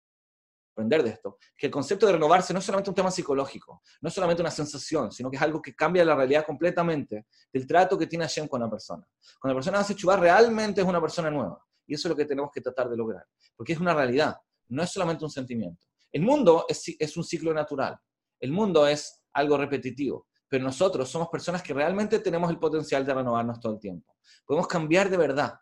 aprender 0.74 1.04
de 1.04 1.12
esto, 1.12 1.38
que 1.56 1.68
el 1.68 1.72
concepto 1.72 2.08
de 2.08 2.14
renovarse 2.14 2.54
no 2.54 2.60
es 2.60 2.66
solamente 2.66 2.90
un 2.90 2.96
tema 2.96 3.12
psicológico, 3.12 3.84
no 4.02 4.10
es 4.10 4.16
solamente 4.16 4.42
una 4.42 4.50
sensación, 4.50 5.12
sino 5.12 5.30
que 5.30 5.38
es 5.38 5.44
algo 5.44 5.62
que 5.62 5.76
cambia 5.76 6.04
la 6.04 6.16
realidad 6.16 6.44
completamente 6.44 7.28
del 7.54 7.68
trato 7.68 8.00
que 8.00 8.08
tiene 8.08 8.26
Hashem 8.26 8.48
con 8.48 8.60
la 8.60 8.68
persona. 8.68 9.08
Cuando 9.40 9.54
la 9.54 9.58
persona 9.60 9.80
hace 9.80 9.94
chubar, 9.94 10.20
realmente 10.20 10.82
es 10.82 10.88
una 10.88 11.00
persona 11.00 11.30
nueva. 11.30 11.64
Y 11.86 11.94
eso 11.94 12.08
es 12.08 12.10
lo 12.10 12.16
que 12.16 12.26
tenemos 12.26 12.50
que 12.52 12.62
tratar 12.62 12.90
de 12.90 12.98
lograr, 12.98 13.28
porque 13.56 13.74
es 13.74 13.80
una 13.80 13.94
realidad, 13.94 14.36
no 14.70 14.82
es 14.82 14.90
solamente 14.90 15.24
un 15.24 15.30
sentimiento. 15.30 15.86
El 16.12 16.24
mundo 16.24 16.66
es, 16.68 16.84
es 16.98 17.16
un 17.16 17.24
ciclo 17.24 17.54
natural, 17.54 17.96
el 18.40 18.52
mundo 18.52 18.88
es 18.88 19.22
algo 19.34 19.56
repetitivo, 19.56 20.28
pero 20.54 20.66
nosotros 20.66 21.10
somos 21.10 21.30
personas 21.30 21.64
que 21.64 21.74
realmente 21.74 22.20
tenemos 22.20 22.48
el 22.52 22.60
potencial 22.60 23.04
de 23.04 23.12
renovarnos 23.12 23.60
todo 23.60 23.74
el 23.74 23.80
tiempo. 23.80 24.14
Podemos 24.46 24.68
cambiar 24.68 25.10
de 25.10 25.18
verdad, 25.18 25.56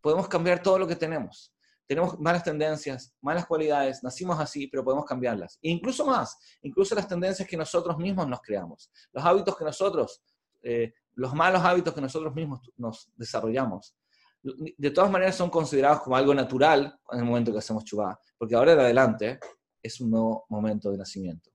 podemos 0.00 0.26
cambiar 0.26 0.60
todo 0.60 0.76
lo 0.76 0.88
que 0.88 0.96
tenemos 0.96 1.54
tenemos 1.86 2.18
malas 2.18 2.42
tendencias, 2.42 3.14
malas 3.20 3.46
cualidades, 3.46 4.02
nacimos 4.02 4.40
así, 4.40 4.66
pero 4.66 4.82
podemos 4.82 5.04
cambiarlas. 5.04 5.58
E 5.62 5.70
incluso 5.70 6.04
más, 6.04 6.36
incluso 6.62 6.96
las 6.96 7.06
tendencias 7.06 7.46
que 7.46 7.56
nosotros 7.56 7.96
mismos 7.96 8.26
nos 8.26 8.40
creamos, 8.40 8.90
los 9.12 9.24
hábitos 9.24 9.56
que 9.56 9.64
nosotros, 9.64 10.20
eh, 10.62 10.94
los 11.12 11.32
malos 11.32 11.62
hábitos 11.62 11.94
que 11.94 12.00
nosotros 12.00 12.34
mismos 12.34 12.60
nos 12.76 13.12
desarrollamos, 13.14 13.94
de 14.42 14.90
todas 14.90 15.12
maneras 15.12 15.36
son 15.36 15.48
considerados 15.48 16.00
como 16.00 16.16
algo 16.16 16.34
natural 16.34 16.98
en 17.12 17.18
el 17.20 17.24
momento 17.24 17.52
que 17.52 17.58
hacemos 17.58 17.84
chubá, 17.84 18.18
porque 18.36 18.56
ahora 18.56 18.72
en 18.72 18.80
adelante 18.80 19.38
es 19.80 20.00
un 20.00 20.10
nuevo 20.10 20.46
momento 20.48 20.90
de 20.90 20.98
nacimiento. 20.98 21.53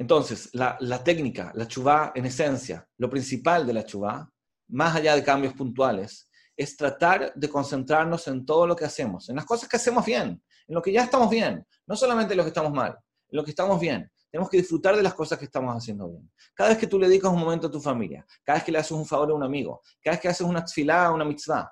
Entonces, 0.00 0.48
la, 0.54 1.04
técnica, 1.04 1.52
la 1.54 1.68
chubá 1.68 2.12
en 2.14 2.24
esencia, 2.24 2.88
lo 2.96 3.10
principal 3.10 3.66
de 3.66 3.74
la 3.74 3.84
chubá, 3.84 4.32
más 4.68 4.96
allá 4.96 5.14
de 5.14 5.22
cambios 5.22 5.52
puntuales, 5.52 6.26
es 6.56 6.74
tratar 6.74 7.34
de 7.34 7.50
concentrarnos 7.50 8.26
en 8.26 8.46
todo 8.46 8.66
lo 8.66 8.74
que 8.74 8.86
hacemos, 8.86 9.28
en 9.28 9.36
las 9.36 9.44
cosas 9.44 9.68
que 9.68 9.76
hacemos 9.76 10.06
bien, 10.06 10.42
en 10.68 10.74
lo 10.74 10.80
que 10.80 10.90
ya 10.90 11.02
estamos 11.04 11.28
bien, 11.28 11.66
no 11.86 11.96
solamente 11.96 12.32
en 12.32 12.38
lo 12.38 12.44
que 12.44 12.48
estamos 12.48 12.72
mal, 12.72 12.92
en 13.28 13.36
lo 13.36 13.44
que 13.44 13.50
estamos 13.50 13.78
bien. 13.78 14.10
Tenemos 14.30 14.48
que 14.48 14.56
disfrutar 14.56 14.96
de 14.96 15.02
las 15.02 15.12
cosas 15.12 15.38
que 15.38 15.44
estamos 15.44 15.76
haciendo 15.76 16.08
bien. 16.08 16.32
Cada 16.54 16.70
vez 16.70 16.78
que 16.78 16.86
tú 16.86 16.98
le 16.98 17.06
dedicas 17.06 17.30
un 17.30 17.40
momento 17.40 17.66
a 17.66 17.70
tu 17.70 17.78
familia, 17.78 18.24
cada 18.42 18.56
vez 18.56 18.64
que 18.64 18.72
le 18.72 18.78
haces 18.78 18.92
un 18.92 19.04
favor 19.04 19.32
a 19.32 19.34
un 19.34 19.42
amigo, 19.42 19.82
cada 20.02 20.14
vez 20.14 20.22
que 20.22 20.28
haces 20.28 20.46
una 20.46 20.64
tfilá, 20.64 21.10
una 21.10 21.26
mitzvah, 21.26 21.70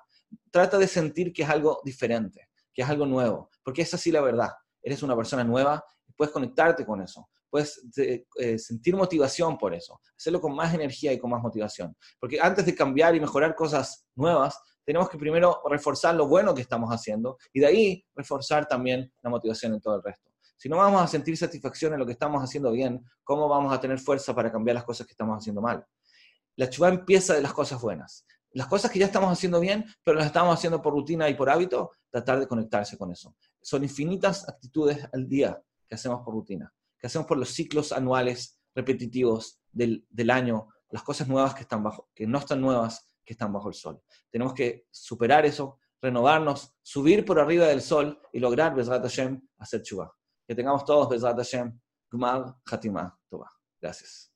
trata 0.51 0.77
de 0.77 0.87
sentir 0.87 1.33
que 1.33 1.41
es 1.41 1.49
algo 1.49 1.81
diferente, 1.83 2.49
que 2.71 2.83
es 2.83 2.89
algo 2.89 3.07
nuevo, 3.07 3.49
porque 3.63 3.81
es 3.81 3.91
así 3.91 4.11
la 4.11 4.21
verdad. 4.21 4.51
Eres 4.83 5.01
una 5.01 5.15
persona 5.15 5.43
nueva 5.43 5.83
y 6.07 6.13
puedes 6.13 6.31
conectarte 6.31 6.85
con 6.85 7.01
eso, 7.01 7.27
puedes 7.49 7.81
eh, 7.97 8.57
sentir 8.57 8.95
motivación 8.95 9.57
por 9.57 9.73
eso, 9.73 9.99
hacerlo 10.17 10.39
con 10.41 10.55
más 10.55 10.73
energía 10.73 11.11
y 11.13 11.19
con 11.19 11.29
más 11.29 11.41
motivación. 11.41 11.95
Porque 12.19 12.39
antes 12.39 12.65
de 12.65 12.75
cambiar 12.75 13.15
y 13.15 13.19
mejorar 13.19 13.55
cosas 13.55 14.05
nuevas, 14.15 14.59
tenemos 14.85 15.09
que 15.09 15.17
primero 15.17 15.61
reforzar 15.69 16.15
lo 16.15 16.27
bueno 16.27 16.53
que 16.53 16.61
estamos 16.61 16.89
haciendo 16.89 17.37
y 17.53 17.59
de 17.59 17.67
ahí 17.67 18.05
reforzar 18.15 18.67
también 18.67 19.11
la 19.21 19.29
motivación 19.29 19.73
en 19.73 19.81
todo 19.81 19.95
el 19.95 20.03
resto. 20.03 20.29
Si 20.57 20.67
no 20.67 20.77
vamos 20.77 21.01
a 21.01 21.07
sentir 21.07 21.37
satisfacción 21.37 21.93
en 21.93 21.99
lo 21.99 22.05
que 22.05 22.11
estamos 22.11 22.43
haciendo 22.43 22.71
bien, 22.71 23.05
¿cómo 23.23 23.47
vamos 23.47 23.73
a 23.73 23.79
tener 23.79 23.99
fuerza 23.99 24.35
para 24.35 24.51
cambiar 24.51 24.75
las 24.75 24.83
cosas 24.83 25.07
que 25.07 25.13
estamos 25.13 25.37
haciendo 25.37 25.61
mal? 25.61 25.85
La 26.55 26.69
chuva 26.69 26.89
empieza 26.89 27.33
de 27.33 27.41
las 27.41 27.53
cosas 27.53 27.81
buenas. 27.81 28.25
Las 28.51 28.67
cosas 28.67 28.91
que 28.91 28.99
ya 28.99 29.05
estamos 29.05 29.31
haciendo 29.31 29.59
bien, 29.59 29.85
pero 30.03 30.17
las 30.17 30.25
estamos 30.25 30.53
haciendo 30.53 30.81
por 30.81 30.93
rutina 30.93 31.29
y 31.29 31.35
por 31.35 31.49
hábito, 31.49 31.91
tratar 32.09 32.39
de 32.39 32.47
conectarse 32.47 32.97
con 32.97 33.11
eso. 33.11 33.35
Son 33.61 33.83
infinitas 33.83 34.49
actitudes 34.49 35.07
al 35.13 35.27
día 35.29 35.61
que 35.87 35.95
hacemos 35.95 36.21
por 36.25 36.33
rutina, 36.33 36.73
que 36.99 37.07
hacemos 37.07 37.27
por 37.27 37.37
los 37.37 37.49
ciclos 37.49 37.91
anuales 37.91 38.59
repetitivos 38.75 39.59
del, 39.71 40.05
del 40.09 40.29
año, 40.29 40.67
las 40.89 41.03
cosas 41.03 41.27
nuevas 41.27 41.53
que, 41.53 41.61
están 41.61 41.83
bajo, 41.83 42.09
que 42.13 42.27
no 42.27 42.39
están 42.39 42.61
nuevas, 42.61 43.07
que 43.23 43.33
están 43.33 43.53
bajo 43.53 43.69
el 43.69 43.75
sol. 43.75 44.01
Tenemos 44.29 44.53
que 44.53 44.87
superar 44.91 45.45
eso, 45.45 45.79
renovarnos, 46.01 46.75
subir 46.81 47.25
por 47.25 47.39
arriba 47.39 47.67
del 47.67 47.81
sol 47.81 48.19
y 48.33 48.39
lograr, 48.39 48.75
Bezrat 48.75 49.03
Hashem, 49.03 49.41
hacer 49.57 49.81
chuba. 49.81 50.13
Que 50.47 50.55
tengamos 50.55 50.83
todos, 50.85 51.09
Bezrat 51.09 51.37
Hashem, 51.37 51.79
Gmal 52.11 52.55
Hatimah 52.65 53.17
Toba. 53.29 53.51
Gracias. 53.79 54.31